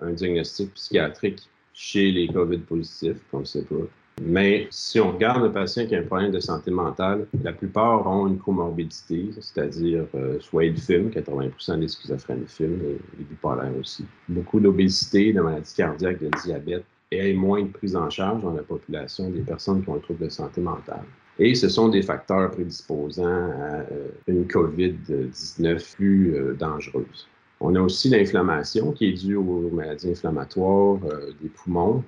un 0.00 0.12
diagnostic 0.12 0.72
psychiatrique 0.72 1.46
chez 1.72 2.12
les 2.12 2.28
COVID 2.28 2.58
positifs, 2.58 3.18
on 3.32 3.40
ne 3.40 3.44
sait 3.44 3.62
pas. 3.62 3.86
Mais 4.20 4.68
si 4.70 5.00
on 5.00 5.12
regarde 5.12 5.42
un 5.42 5.48
patient 5.48 5.86
qui 5.86 5.96
a 5.96 6.00
un 6.00 6.04
problème 6.04 6.30
de 6.30 6.40
santé 6.40 6.70
mentale, 6.70 7.26
la 7.42 7.52
plupart 7.52 8.06
ont 8.06 8.28
une 8.28 8.38
comorbidité, 8.38 9.30
c'est-à-dire 9.40 10.04
euh, 10.14 10.38
soit 10.40 10.66
ils 10.66 10.78
fument, 10.78 11.08
80% 11.08 11.80
des 11.80 11.88
schizophrènes 11.88 12.44
fument, 12.46 12.80
et 12.82 12.98
les 13.18 13.24
bipolaires 13.24 13.72
aussi. 13.80 14.04
Beaucoup 14.28 14.60
d'obésité, 14.60 15.32
de 15.32 15.40
maladies 15.40 15.74
cardiaques, 15.74 16.20
de 16.20 16.30
diabète, 16.44 16.84
et 17.10 17.32
moins 17.32 17.62
de 17.62 17.68
prise 17.68 17.96
en 17.96 18.08
charge 18.10 18.42
dans 18.42 18.54
la 18.54 18.62
population 18.62 19.30
des 19.30 19.40
personnes 19.40 19.82
qui 19.82 19.88
ont 19.88 19.96
un 19.96 20.00
trouble 20.00 20.24
de 20.24 20.30
santé 20.30 20.60
mentale. 20.60 21.04
Et 21.38 21.54
ce 21.54 21.68
sont 21.68 21.88
des 21.88 22.02
facteurs 22.02 22.50
prédisposants 22.50 23.24
à 23.24 23.84
euh, 23.90 24.08
une 24.26 24.44
COVID-19 24.44 25.94
plus 25.96 26.34
euh, 26.34 26.54
dangereuse. 26.54 27.26
On 27.64 27.76
a 27.76 27.80
aussi 27.80 28.08
l'inflammation 28.08 28.90
qui 28.90 29.06
est 29.06 29.12
due 29.12 29.36
aux 29.36 29.70
maladies 29.72 30.10
inflammatoires 30.10 30.98
des 31.40 31.48
poumons, 31.48 32.02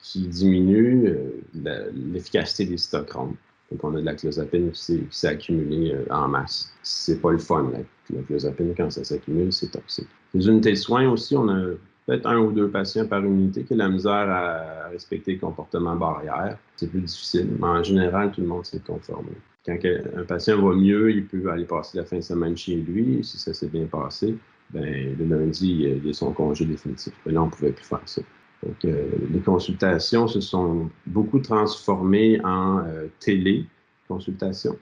qui 0.00 0.26
diminue 0.26 1.08
euh, 1.08 1.90
l'efficacité 2.12 2.66
des 2.66 2.76
cytochromes. 2.76 3.34
Donc, 3.70 3.84
on 3.84 3.94
a 3.96 4.00
de 4.00 4.04
la 4.04 4.14
clozapine 4.14 4.70
qui 4.70 5.06
s'est 5.10 5.26
accumulée 5.26 5.94
euh, 5.94 6.04
en 6.10 6.28
masse. 6.28 6.72
C'est 6.82 7.20
pas 7.20 7.32
le 7.32 7.38
fun, 7.38 7.72
la, 7.72 8.22
clozapine, 8.22 8.74
quand 8.76 8.90
ça 8.90 9.02
s'accumule, 9.02 9.52
c'est 9.52 9.70
toxique. 9.70 10.08
Les 10.34 10.46
unités 10.46 10.70
de 10.72 10.76
soins 10.76 11.08
aussi, 11.08 11.36
on 11.36 11.48
a 11.48 11.62
peut-être 12.06 12.26
un 12.26 12.38
ou 12.38 12.52
deux 12.52 12.68
patients 12.68 13.06
par 13.06 13.24
unité 13.24 13.64
qui 13.64 13.74
ont 13.74 13.76
la 13.76 13.88
misère 13.88 14.12
à 14.12 14.88
respecter 14.90 15.32
le 15.32 15.38
comportement 15.38 15.96
barrière. 15.96 16.58
C'est 16.76 16.90
plus 16.90 17.00
difficile, 17.00 17.48
mais 17.58 17.66
en 17.66 17.82
général, 17.82 18.30
tout 18.32 18.42
le 18.42 18.46
monde 18.46 18.64
s'est 18.64 18.80
conformé. 18.86 19.30
Quand 19.66 19.78
un 20.16 20.24
patient 20.24 20.62
va 20.62 20.74
mieux, 20.74 21.10
il 21.10 21.26
peut 21.26 21.50
aller 21.50 21.64
passer 21.64 21.98
la 21.98 22.04
fin 22.04 22.16
de 22.16 22.22
semaine 22.22 22.56
chez 22.56 22.76
lui. 22.76 23.22
Si 23.22 23.38
ça 23.38 23.52
s'est 23.52 23.68
bien 23.68 23.84
passé, 23.84 24.34
ben, 24.70 25.16
le 25.18 25.24
lundi, 25.24 26.00
il 26.02 26.10
a 26.10 26.12
son 26.12 26.32
congé 26.32 26.64
définitif. 26.64 27.14
Mais 27.24 27.32
là, 27.32 27.42
on 27.42 27.46
ne 27.46 27.50
pouvait 27.50 27.72
plus 27.72 27.84
faire 27.84 28.02
ça. 28.04 28.22
Donc, 28.62 28.84
euh, 28.84 29.10
les 29.30 29.40
consultations 29.40 30.26
se 30.26 30.40
sont 30.40 30.90
beaucoup 31.06 31.38
transformées 31.38 32.40
en 32.44 32.80
euh, 32.80 33.06
téléconsultations. 33.20 34.76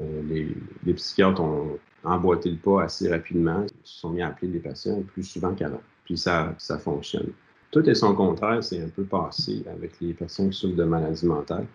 Euh, 0.00 0.22
les, 0.28 0.48
les, 0.84 0.94
psychiatres 0.94 1.40
ont 1.40 1.78
emboîté 2.04 2.50
le 2.50 2.56
pas 2.56 2.84
assez 2.84 3.08
rapidement. 3.08 3.64
Ils 3.64 3.88
se 3.88 4.00
sont 4.00 4.10
mis 4.10 4.22
à 4.22 4.28
appeler 4.28 4.52
les 4.52 4.58
patients 4.58 5.02
plus 5.02 5.24
souvent 5.24 5.54
qu'avant. 5.54 5.82
Puis 6.04 6.18
ça, 6.18 6.54
ça 6.58 6.78
fonctionne. 6.78 7.30
Tout 7.70 7.88
est 7.88 7.94
son 7.94 8.14
contraire, 8.14 8.62
c'est 8.64 8.82
un 8.82 8.88
peu 8.88 9.04
passé 9.04 9.62
avec 9.72 10.00
les 10.00 10.12
personnes 10.12 10.50
qui 10.50 10.58
souffrent 10.58 10.76
de 10.76 10.84
maladies 10.84 11.26
mentales 11.26 11.66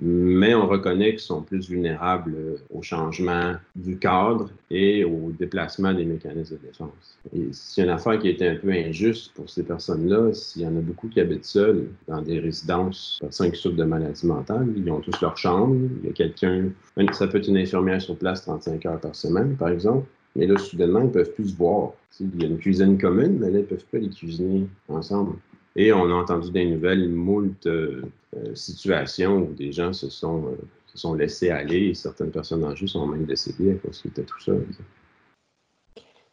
mais 0.00 0.54
on 0.54 0.66
reconnaît 0.66 1.10
qu'ils 1.10 1.20
sont 1.20 1.42
plus 1.42 1.68
vulnérables 1.68 2.34
au 2.72 2.82
changement 2.82 3.54
du 3.76 3.98
cadre 3.98 4.50
et 4.70 5.04
au 5.04 5.32
déplacement 5.38 5.94
des 5.94 6.04
mécanismes 6.04 6.56
de 6.56 6.66
défense. 6.66 7.18
Et 7.34 7.48
a 7.80 7.84
une 7.84 7.90
affaire 7.90 8.18
qui 8.18 8.28
été 8.28 8.48
un 8.48 8.56
peu 8.56 8.70
injuste 8.70 9.32
pour 9.34 9.48
ces 9.48 9.62
personnes-là, 9.62 10.32
s'il 10.34 10.62
y 10.62 10.66
en 10.66 10.76
a 10.76 10.80
beaucoup 10.80 11.08
qui 11.08 11.20
habitent 11.20 11.44
seuls 11.44 11.88
dans 12.08 12.22
des 12.22 12.40
résidences, 12.40 13.18
personnes 13.20 13.52
qui 13.52 13.60
souffrent 13.60 13.76
de 13.76 13.84
maladies 13.84 14.26
mentales, 14.26 14.68
ils 14.76 14.90
ont 14.90 15.00
tous 15.00 15.20
leur 15.20 15.36
chambre, 15.36 15.76
il 16.02 16.08
y 16.08 16.10
a 16.10 16.12
quelqu'un, 16.12 16.70
ça 17.12 17.26
peut 17.28 17.38
être 17.38 17.48
une 17.48 17.58
infirmière 17.58 18.02
sur 18.02 18.16
place 18.16 18.42
35 18.42 18.86
heures 18.86 19.00
par 19.00 19.14
semaine, 19.14 19.56
par 19.56 19.68
exemple, 19.68 20.06
mais 20.36 20.46
là, 20.46 20.58
soudainement, 20.58 21.00
ils 21.00 21.06
ne 21.06 21.10
peuvent 21.10 21.32
plus 21.32 21.50
se 21.50 21.56
voir. 21.56 21.92
Il 22.20 22.42
y 22.42 22.44
a 22.44 22.48
une 22.48 22.58
cuisine 22.58 22.98
commune, 22.98 23.38
mais 23.38 23.50
là, 23.50 23.58
ils 23.58 23.62
ne 23.62 23.66
peuvent 23.66 23.84
pas 23.90 23.98
les 23.98 24.08
cuisiner 24.08 24.66
ensemble. 24.88 25.36
Et 25.76 25.92
on 25.92 26.04
a 26.10 26.14
entendu 26.14 26.50
des 26.50 26.66
nouvelles 26.66 27.08
moult 27.08 27.66
euh, 27.66 28.02
euh, 28.36 28.54
situations 28.54 29.38
où 29.38 29.52
des 29.52 29.72
gens 29.72 29.92
se 29.92 30.08
sont, 30.08 30.46
euh, 30.46 30.56
se 30.86 30.98
sont 30.98 31.14
laissés 31.14 31.50
aller 31.50 31.88
et 31.88 31.94
certaines 31.94 32.30
personnes 32.30 32.64
âgées 32.64 32.86
sont 32.86 33.06
même 33.06 33.24
décédées 33.24 33.72
à 33.72 33.74
cause 33.74 34.00
qu'ils 34.00 34.12
tout 34.12 34.40
seuls. 34.40 34.66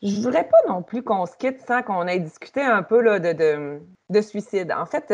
Je 0.03 0.15
ne 0.15 0.21
voudrais 0.21 0.47
pas 0.47 0.57
non 0.67 0.81
plus 0.81 1.03
qu'on 1.03 1.25
se 1.25 1.35
quitte 1.37 1.61
sans 1.67 1.83
qu'on 1.83 2.07
ait 2.07 2.19
discuté 2.19 2.61
un 2.61 2.83
peu 2.83 3.01
là, 3.01 3.19
de, 3.19 3.33
de, 3.33 3.79
de, 4.09 4.21
suicide. 4.21 4.71
En 4.71 4.87
fait, 4.87 5.05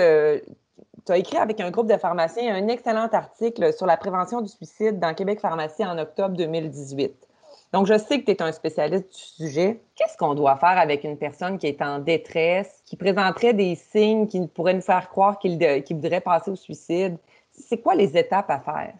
tu 1.06 1.12
as 1.12 1.18
écrit 1.18 1.38
avec 1.38 1.60
un 1.60 1.72
groupe 1.72 1.92
de 1.92 1.98
pharmaciens 1.98 2.56
un 2.56 2.68
excellent 2.70 3.08
article 3.08 3.74
sur 3.74 3.86
la 3.86 3.98
prévention 3.98 4.42
du 4.42 4.48
suicide 4.48 5.00
dans 5.00 5.14
Québec 5.14 5.42
Pharmacie 5.42 5.86
en 5.86 5.98
octobre 5.98 6.38
2018. 6.38 7.27
Donc, 7.74 7.86
je 7.88 7.98
sais 7.98 8.20
que 8.22 8.26
tu 8.26 8.32
es 8.32 8.42
un 8.42 8.52
spécialiste 8.52 9.10
du 9.10 9.46
sujet. 9.48 9.82
Qu'est-ce 9.96 10.18
qu'on 10.18 10.36
doit 10.36 10.56
faire 10.56 10.78
avec 10.78 11.04
une 11.04 11.18
personne 11.18 11.58
qui 11.58 11.68
est 11.68 11.82
en 11.82 12.00
détresse, 12.00 12.82
qui 12.86 12.96
présenterait 12.96 13.54
des 13.54 13.76
signes 13.76 14.28
qui 14.28 14.48
pourraient 14.48 14.74
nous 14.74 14.82
faire 14.82 15.10
croire 15.10 15.38
qu'il 15.38 15.60
voudrait 15.92 16.22
passer 16.22 16.52
au 16.52 16.56
suicide? 16.56 17.18
C'est 17.52 17.80
quoi 17.80 17.96
les 17.96 18.18
étapes 18.18 18.50
à 18.50 18.60
faire? 18.60 18.94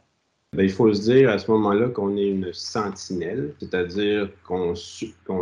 Bien, 0.54 0.64
il 0.64 0.72
faut 0.72 0.94
se 0.94 1.02
dire 1.12 1.30
à 1.30 1.38
ce 1.38 1.52
moment-là 1.52 1.90
qu'on 1.90 2.16
est 2.16 2.30
une 2.30 2.54
sentinelle, 2.54 3.54
c'est-à-dire 3.60 4.30
qu'on 4.46 4.76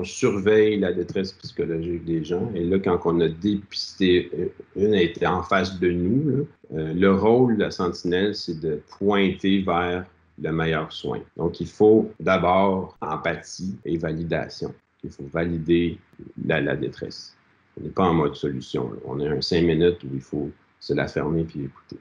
surveille 0.04 0.80
la 0.80 0.92
détresse 0.94 1.32
psychologique 1.34 2.06
des 2.06 2.24
gens. 2.24 2.52
Et 2.56 2.64
là, 2.64 2.80
quand 2.80 3.00
on 3.06 3.20
a 3.22 3.28
dépisté, 3.28 4.32
euh, 4.34 4.48
une 4.76 4.96
a 4.96 5.02
été 5.02 5.28
en 5.28 5.44
face 5.44 5.80
de 5.80 5.92
nous, 5.92 6.48
euh, 6.74 6.94
le 6.94 7.14
rôle 7.14 7.56
de 7.58 7.64
la 7.66 7.72
sentinelle, 7.72 8.36
c'est 8.36 8.60
de 8.60 8.82
pointer 8.98 9.62
vers 9.62 10.06
le 10.42 10.52
meilleur 10.52 10.92
soin. 10.92 11.22
Donc, 11.38 11.60
il 11.60 11.68
faut 11.68 12.12
d'abord 12.20 12.98
empathie 13.02 13.76
et 13.86 13.98
validation. 13.98 14.74
Il 15.04 15.10
faut 15.10 15.26
valider 15.32 15.98
la, 16.46 16.76
détresse. 16.76 17.36
On 17.80 17.84
n'est 17.84 17.90
pas 17.90 18.06
en 18.06 18.14
mode 18.14 18.36
solution. 18.36 18.92
On 19.06 19.20
a 19.20 19.30
un 19.30 19.42
cinq 19.42 19.64
minutes 19.64 20.04
où 20.04 20.10
il 20.14 20.22
faut 20.22 20.50
se 20.80 20.94
la 20.94 21.08
fermer 21.08 21.44
puis 21.44 21.66
écouter. 21.66 21.98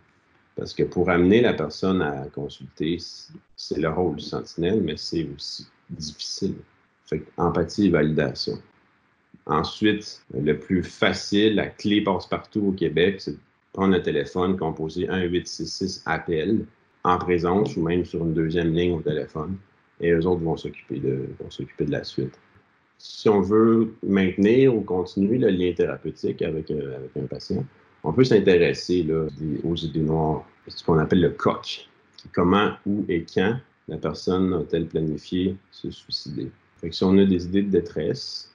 Parce 0.57 0.73
que 0.73 0.85
pour 0.85 1.11
amener 1.11 1.41
la 1.41 1.53
personne 1.53 2.01
à 2.01 2.27
consulter, 2.33 2.99
c'est 3.57 3.79
le 3.79 3.89
rôle 3.91 4.17
du 4.17 4.25
sentinelle, 4.25 4.81
mais 4.83 4.97
c'est 4.97 5.29
aussi 5.35 5.67
difficile. 5.91 6.55
Fait 7.07 7.23
empathie 7.37 7.87
et 7.87 7.91
validation. 7.91 8.59
Ensuite, 9.47 10.23
le 10.33 10.59
plus 10.59 10.83
facile, 10.83 11.57
la 11.57 11.67
clé 11.67 12.03
passe-partout 12.03 12.69
au 12.69 12.73
Québec, 12.73 13.21
c'est 13.21 13.37
prendre 13.73 13.95
un 13.95 14.01
téléphone, 14.01 14.57
composer 14.57 15.07
1-866 15.07 16.03
appel 16.07 16.65
en 17.05 17.19
présence 17.19 17.77
ou 17.77 17.83
même 17.83 18.05
sur 18.05 18.23
une 18.23 18.35
deuxième 18.35 18.73
ligne 18.73 18.93
au 18.93 19.01
téléphone. 19.01 19.57
Et 20.01 20.11
eux 20.11 20.27
autres 20.27 20.43
vont 20.43 20.57
s'occuper 20.57 20.99
de, 20.99 21.29
vont 21.41 21.51
s'occuper 21.51 21.85
de 21.85 21.93
la 21.93 22.03
suite. 22.03 22.39
Si 22.99 23.29
on 23.29 23.41
veut 23.41 23.95
maintenir 24.03 24.75
ou 24.75 24.81
continuer 24.81 25.39
le 25.39 25.51
lien 25.51 25.73
thérapeutique 25.73 26.43
avec, 26.43 26.71
euh, 26.71 26.97
avec 26.97 27.11
un 27.17 27.27
patient, 27.27 27.65
on 28.03 28.13
peut 28.13 28.25
s'intéresser 28.25 29.07
aux 29.65 29.77
idées 29.77 30.01
noires, 30.01 30.45
ce 30.69 30.85
qu'on 30.85 30.99
appelle 30.99 31.21
le 31.21 31.31
COC. 31.31 31.89
Comment, 32.33 32.73
où 32.87 33.05
et 33.09 33.25
quand 33.25 33.57
la 33.89 33.97
personne 33.97 34.53
a-t-elle 34.55 34.87
planifié 34.87 35.57
se 35.71 35.91
suicider? 35.91 36.51
Fait 36.81 36.93
si 36.93 37.05
on 37.05 37.17
a 37.19 37.25
des 37.25 37.45
idées 37.47 37.63
de 37.63 37.71
détresse, 37.71 38.54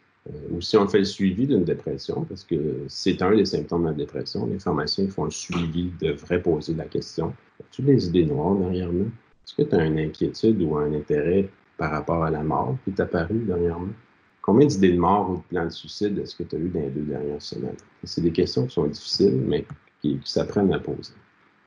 ou 0.51 0.61
si 0.61 0.77
on 0.77 0.87
fait 0.87 0.99
le 0.99 1.05
suivi 1.05 1.47
d'une 1.47 1.63
dépression, 1.63 2.25
parce 2.25 2.43
que 2.43 2.55
c'est 2.87 3.21
un 3.21 3.35
des 3.35 3.45
symptômes 3.45 3.83
de 3.83 3.89
la 3.89 3.93
dépression, 3.93 4.45
les 4.45 4.59
pharmaciens 4.59 5.07
font 5.07 5.25
le 5.25 5.31
suivi, 5.31 5.91
devraient 5.99 6.41
poser 6.41 6.73
la 6.73 6.85
question. 6.85 7.33
As-tu 7.61 7.81
des 7.81 8.07
idées 8.07 8.25
noires 8.25 8.55
dernièrement 8.55 9.05
Est-ce 9.05 9.55
que 9.55 9.63
tu 9.63 9.75
as 9.75 9.85
une 9.85 9.99
inquiétude 9.99 10.61
ou 10.61 10.77
un 10.77 10.93
intérêt 10.93 11.49
par 11.77 11.91
rapport 11.91 12.23
à 12.23 12.29
la 12.29 12.43
mort 12.43 12.77
qui 12.83 12.91
est 12.91 12.99
apparu 12.99 13.39
dernièrement 13.39 13.93
Combien 14.41 14.67
d'idées 14.67 14.93
de 14.93 14.99
mort 14.99 15.29
ou 15.29 15.35
de 15.37 15.41
plans 15.49 15.65
de 15.65 15.69
suicide 15.69 16.17
est-ce 16.19 16.35
que 16.35 16.43
tu 16.43 16.55
as 16.55 16.59
eu 16.59 16.69
dans 16.69 16.81
les 16.81 16.89
deux 16.89 17.01
dernières 17.01 17.41
semaines? 17.41 17.75
C'est 18.03 18.21
des 18.21 18.31
questions 18.31 18.65
qui 18.65 18.73
sont 18.73 18.87
difficiles, 18.87 19.43
mais 19.45 19.65
qui, 20.01 20.19
s'apprennent 20.23 20.73
à 20.73 20.79
poser. 20.79 21.13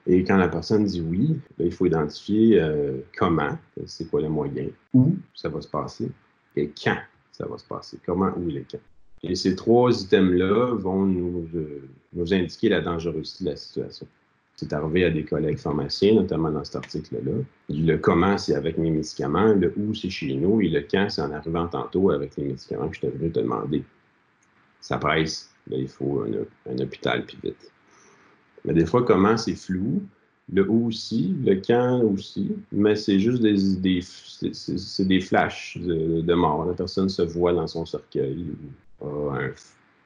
Et 0.07 0.25
quand 0.25 0.37
la 0.37 0.49
personne 0.49 0.85
dit 0.85 1.01
oui, 1.01 1.39
il 1.59 1.73
faut 1.73 1.87
identifier 1.87 2.61
euh, 2.61 2.99
comment, 3.17 3.57
c'est 3.87 4.11
quoi 4.11 4.21
le 4.21 4.29
moyen, 4.29 4.67
où 4.95 5.15
ça 5.35 5.49
va 5.49 5.61
se 5.61 5.69
passer 5.69 6.11
et 6.57 6.71
quand 6.83 6.97
ça 7.43 7.49
va 7.49 7.59
se 7.59 7.65
passer, 7.65 7.99
comment, 8.07 8.33
où 8.37 8.49
et 8.51 8.65
quand. 8.71 8.79
Et 9.25 9.35
ces 9.35 9.55
trois 9.57 9.91
items-là 10.03 10.75
vont 10.75 11.07
nous, 11.07 11.49
euh, 11.55 11.89
nous 12.13 12.35
indiquer 12.35 12.69
la 12.69 12.81
dangerosité 12.81 13.45
de 13.45 13.51
la 13.51 13.57
situation. 13.57 14.07
C'est 14.57 14.73
arrivé 14.73 15.05
à 15.05 15.11
des 15.11 15.25
collègues 15.25 15.59
pharmaciens, 15.59 16.15
notamment 16.15 16.51
dans 16.51 16.63
cet 16.63 16.77
article-là. 16.77 17.33
Le 17.69 17.97
comment, 17.97 18.39
c'est 18.39 18.55
avec 18.55 18.79
mes 18.79 18.91
médicaments, 18.91 19.55
le 19.55 19.73
où, 19.77 19.95
c'est 19.95 20.11
chez 20.11 20.35
nous, 20.35 20.61
et 20.61 20.69
le 20.69 20.83
quand, 20.89 21.09
c'est 21.11 21.23
en 21.23 21.33
arrivant 21.33 21.67
tantôt 21.67 22.11
avec 22.11 22.37
les 22.37 22.45
médicaments 22.45 22.89
que 22.89 22.97
je 22.97 23.07
devrais 23.07 23.31
te 23.31 23.41
demander. 23.41 23.83
Ça 24.81 24.99
presse, 24.99 25.51
là, 25.69 25.77
il 25.79 25.89
faut 25.89 26.25
un, 26.25 26.79
hôpital, 26.79 27.25
puis 27.25 27.39
vite. 27.43 27.73
Mais 28.65 28.75
des 28.75 28.87
fois, 28.87 29.03
comment, 29.03 29.37
c'est 29.37 29.57
flou. 29.57 30.03
Le 30.53 30.71
aussi, 30.71 31.35
le 31.45 31.55
quand 31.55 32.03
aussi, 32.03 32.55
mais 32.73 32.95
c'est 32.95 33.19
juste 33.19 33.43
des, 33.43 33.77
des 33.77 34.01
c'est 34.03 35.07
des 35.07 35.21
flashs 35.21 35.79
de, 35.79 36.35
mort. 36.35 36.67
La 36.67 36.75
personne 36.75 37.09
se 37.09 37.23
voit 37.23 37.55
dans 37.55 37.67
son 37.67 37.87
cercueil, 37.87 38.45
ou 39.01 39.29
a 39.31 39.39
un, 39.39 39.51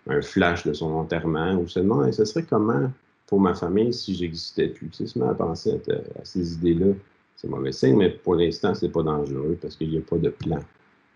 un 0.09 0.23
flash 0.23 0.65
de 0.65 0.73
son 0.73 0.93
enterrement, 0.93 1.55
ou 1.55 1.67
seulement, 1.67 2.05
et 2.05 2.13
ce 2.13 2.25
serait 2.25 2.45
comment 2.45 2.91
pour 3.27 3.41
ma 3.41 3.55
famille 3.55 3.93
si 3.93 4.15
j'existais 4.15 4.69
plus? 4.69 4.89
Tu 4.89 4.97
sais, 4.99 5.07
se 5.07 5.19
met 5.19 5.27
à 5.27 5.35
penser 5.35 5.81
à, 5.89 6.25
ces 6.25 6.55
idées-là, 6.55 6.95
c'est 7.35 7.49
mauvais 7.49 7.73
signe, 7.73 7.97
mais 7.97 8.11
pour 8.11 8.37
l'instant, 8.37 8.75
c'est 8.75 8.89
pas 8.89 9.03
dangereux 9.03 9.59
parce 9.61 9.77
qu'il 9.77 9.91
n'y 9.91 9.99
a 9.99 10.01
pas 10.01 10.17
de 10.17 10.31
plan. 10.31 10.61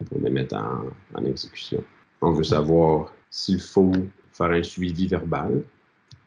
pour 0.09 0.19
les 0.21 0.31
mettre 0.31 0.57
en, 0.57 1.25
exécution. 1.25 1.83
On 2.21 2.33
veut 2.33 2.45
savoir 2.45 3.14
s'il 3.31 3.61
faut 3.61 3.93
faire 4.33 4.51
un 4.51 4.62
suivi 4.62 5.07
verbal 5.07 5.62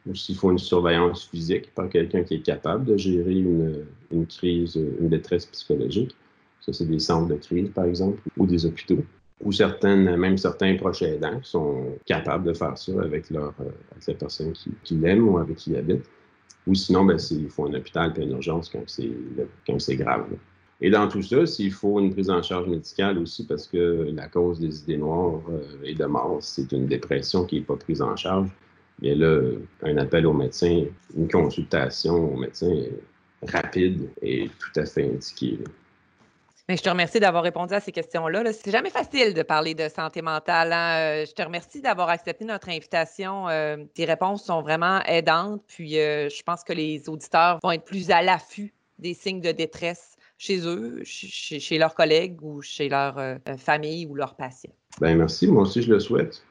ou 0.06 0.14
s'il 0.14 0.36
faut 0.36 0.50
une 0.50 0.58
surveillance 0.58 1.24
physique 1.24 1.72
par 1.74 1.88
quelqu'un 1.88 2.22
qui 2.22 2.34
est 2.34 2.42
capable 2.42 2.84
de 2.84 2.96
gérer 2.96 3.38
une, 3.38 4.26
crise, 4.26 4.76
une 4.76 5.08
détresse 5.08 5.46
psychologique. 5.46 6.14
Ça, 6.60 6.72
c'est 6.72 6.86
des 6.86 6.98
centres 6.98 7.28
de 7.28 7.36
crise, 7.36 7.70
par 7.74 7.84
exemple, 7.84 8.20
ou 8.36 8.46
des 8.46 8.66
hôpitaux 8.66 9.04
ou 9.44 9.52
certaines, 9.52 10.16
même 10.16 10.38
certains 10.38 10.74
proches 10.76 11.02
aidants 11.02 11.40
sont 11.42 11.98
capables 12.06 12.44
de 12.44 12.54
faire 12.54 12.76
ça 12.78 12.92
euh, 12.92 13.04
avec 13.04 13.30
la 13.30 13.52
personne 14.18 14.52
qui, 14.52 14.70
qui 14.82 14.94
l'aime 14.94 15.28
ou 15.28 15.38
avec 15.38 15.56
qui 15.56 15.70
ils 15.70 15.76
habitent. 15.76 16.08
Ou 16.66 16.74
sinon, 16.74 17.04
ben, 17.04 17.18
il 17.30 17.50
faut 17.50 17.66
un 17.66 17.74
hôpital 17.74 18.12
et 18.16 18.22
une 18.22 18.32
urgence 18.32 18.70
quand 18.70 18.84
c'est 19.78 19.96
grave. 19.96 20.26
Et 20.80 20.90
dans 20.90 21.08
tout 21.08 21.22
ça, 21.22 21.46
s'il 21.46 21.72
faut 21.72 22.00
une 22.00 22.12
prise 22.12 22.30
en 22.30 22.42
charge 22.42 22.68
médicale 22.68 23.18
aussi, 23.18 23.46
parce 23.46 23.66
que 23.66 24.10
la 24.14 24.28
cause 24.28 24.60
des 24.60 24.80
idées 24.80 24.96
noires 24.96 25.42
euh, 25.50 25.62
et 25.84 25.94
de 25.94 26.04
mort, 26.06 26.38
c'est 26.40 26.72
une 26.72 26.86
dépression 26.86 27.44
qui 27.44 27.56
n'est 27.56 27.66
pas 27.66 27.76
prise 27.76 28.00
en 28.00 28.16
charge, 28.16 28.48
bien 29.00 29.14
là, 29.14 29.52
un 29.82 29.96
appel 29.98 30.26
au 30.26 30.32
médecin, 30.32 30.84
une 31.16 31.28
consultation 31.28 32.34
au 32.34 32.36
médecin 32.36 32.74
rapide 33.46 34.08
est 34.22 34.50
tout 34.58 34.80
à 34.80 34.86
fait 34.86 35.04
indiqué. 35.04 35.58
Mais 36.68 36.78
je 36.78 36.82
te 36.82 36.88
remercie 36.88 37.20
d'avoir 37.20 37.42
répondu 37.42 37.74
à 37.74 37.80
ces 37.80 37.92
questions-là. 37.92 38.42
-là, 38.42 38.52
c'est 38.52 38.70
jamais 38.70 38.88
facile 38.88 39.34
de 39.34 39.42
parler 39.42 39.74
de 39.74 39.88
santé 39.88 40.22
mentale. 40.22 40.72
Hein. 40.72 40.96
Euh, 40.96 41.26
je 41.26 41.32
te 41.32 41.42
remercie 41.42 41.82
d'avoir 41.82 42.08
accepté 42.08 42.46
notre 42.46 42.70
invitation. 42.70 43.48
Euh, 43.50 43.76
tes 43.92 44.06
réponses 44.06 44.44
sont 44.44 44.62
vraiment 44.62 45.02
aidantes. 45.02 45.62
Puis 45.66 45.98
euh, 45.98 46.30
je 46.30 46.42
pense 46.42 46.64
que 46.64 46.72
les 46.72 47.06
auditeurs 47.08 47.58
vont 47.62 47.72
être 47.72 47.84
plus 47.84 48.10
à 48.10 48.22
l'affût 48.22 48.72
des 48.98 49.12
signes 49.12 49.42
de 49.42 49.52
détresse 49.52 50.16
chez 50.38 50.66
eux, 50.66 51.02
chez, 51.04 51.78
leurs 51.78 51.94
collègues 51.94 52.42
ou 52.42 52.62
chez 52.62 52.88
leur 52.88 53.16
famille 53.56 54.06
ou 54.06 54.14
leurs 54.14 54.34
patients. 54.34 54.74
Bien, 55.00 55.14
merci. 55.14 55.46
Moi 55.46 55.62
aussi, 55.62 55.82
je 55.82 55.92
le 55.92 56.00
souhaite. 56.00 56.42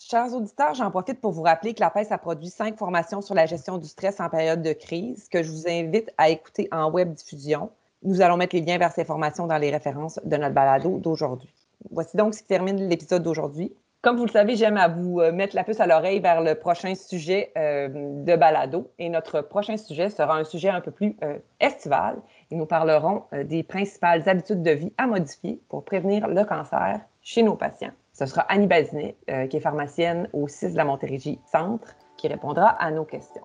Chers 0.00 0.32
auditeurs, 0.32 0.74
j'en 0.74 0.92
profite 0.92 1.20
pour 1.20 1.32
vous 1.32 1.42
rappeler 1.42 1.74
que 1.74 1.80
la 1.80 1.90
PES 1.90 2.12
a 2.12 2.18
produit 2.18 2.50
cinq 2.50 2.78
formations 2.78 3.20
sur 3.20 3.34
la 3.34 3.46
gestion 3.46 3.78
du 3.78 3.88
stress 3.88 4.20
en 4.20 4.28
période 4.28 4.62
de 4.62 4.72
crise 4.72 5.28
que 5.28 5.42
je 5.42 5.50
vous 5.50 5.68
invite 5.68 6.12
à 6.18 6.28
écouter 6.28 6.68
en 6.70 6.88
web 6.88 7.12
diffusion. 7.14 7.72
Nous 8.04 8.22
allons 8.22 8.36
mettre 8.36 8.54
les 8.54 8.62
liens 8.62 8.78
vers 8.78 8.92
ces 8.92 9.04
formations 9.04 9.48
dans 9.48 9.58
les 9.58 9.72
références 9.72 10.20
de 10.22 10.36
notre 10.36 10.54
balado 10.54 10.98
d'aujourd'hui. 10.98 11.52
Voici 11.90 12.16
donc 12.16 12.34
ce 12.34 12.42
qui 12.42 12.46
termine 12.46 12.88
l'épisode 12.88 13.24
d'aujourd'hui. 13.24 13.74
Comme 14.00 14.16
vous 14.18 14.26
le 14.26 14.30
savez, 14.30 14.54
j'aime 14.54 14.76
à 14.76 14.86
vous 14.86 15.20
euh, 15.20 15.32
mettre 15.32 15.56
la 15.56 15.64
puce 15.64 15.80
à 15.80 15.88
l'oreille 15.88 16.20
vers 16.20 16.42
le 16.42 16.54
prochain 16.54 16.94
sujet 16.94 17.50
euh, 17.58 17.88
de 18.24 18.36
balado. 18.36 18.92
Et 19.00 19.08
notre 19.08 19.40
prochain 19.40 19.76
sujet 19.76 20.10
sera 20.10 20.36
un 20.36 20.44
sujet 20.44 20.68
un 20.68 20.80
peu 20.80 20.92
plus 20.92 21.16
euh, 21.24 21.38
estival. 21.58 22.18
Et 22.52 22.54
nous 22.54 22.66
parlerons 22.66 23.24
des 23.32 23.64
principales 23.64 24.28
habitudes 24.28 24.62
de 24.62 24.70
vie 24.70 24.92
à 24.96 25.08
modifier 25.08 25.60
pour 25.68 25.84
prévenir 25.84 26.28
le 26.28 26.44
cancer 26.44 27.00
chez 27.20 27.42
nos 27.42 27.56
patients. 27.56 27.90
Ce 28.18 28.26
sera 28.26 28.40
Annie 28.48 28.66
Bazinet, 28.66 29.16
qui 29.48 29.56
est 29.56 29.60
pharmacienne 29.60 30.28
au 30.32 30.48
6 30.48 30.72
de 30.72 30.76
la 30.76 30.84
Montérégie 30.84 31.38
Centre, 31.52 31.94
qui 32.16 32.26
répondra 32.26 32.70
à 32.70 32.90
nos 32.90 33.04
questions. 33.04 33.44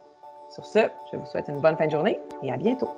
Sur 0.49 0.65
ce, 0.65 0.79
je 1.11 1.17
vous 1.17 1.25
souhaite 1.27 1.47
une 1.47 1.61
bonne 1.61 1.77
fin 1.77 1.85
de 1.85 1.91
journée 1.91 2.19
et 2.41 2.51
à 2.51 2.57
bientôt. 2.57 2.89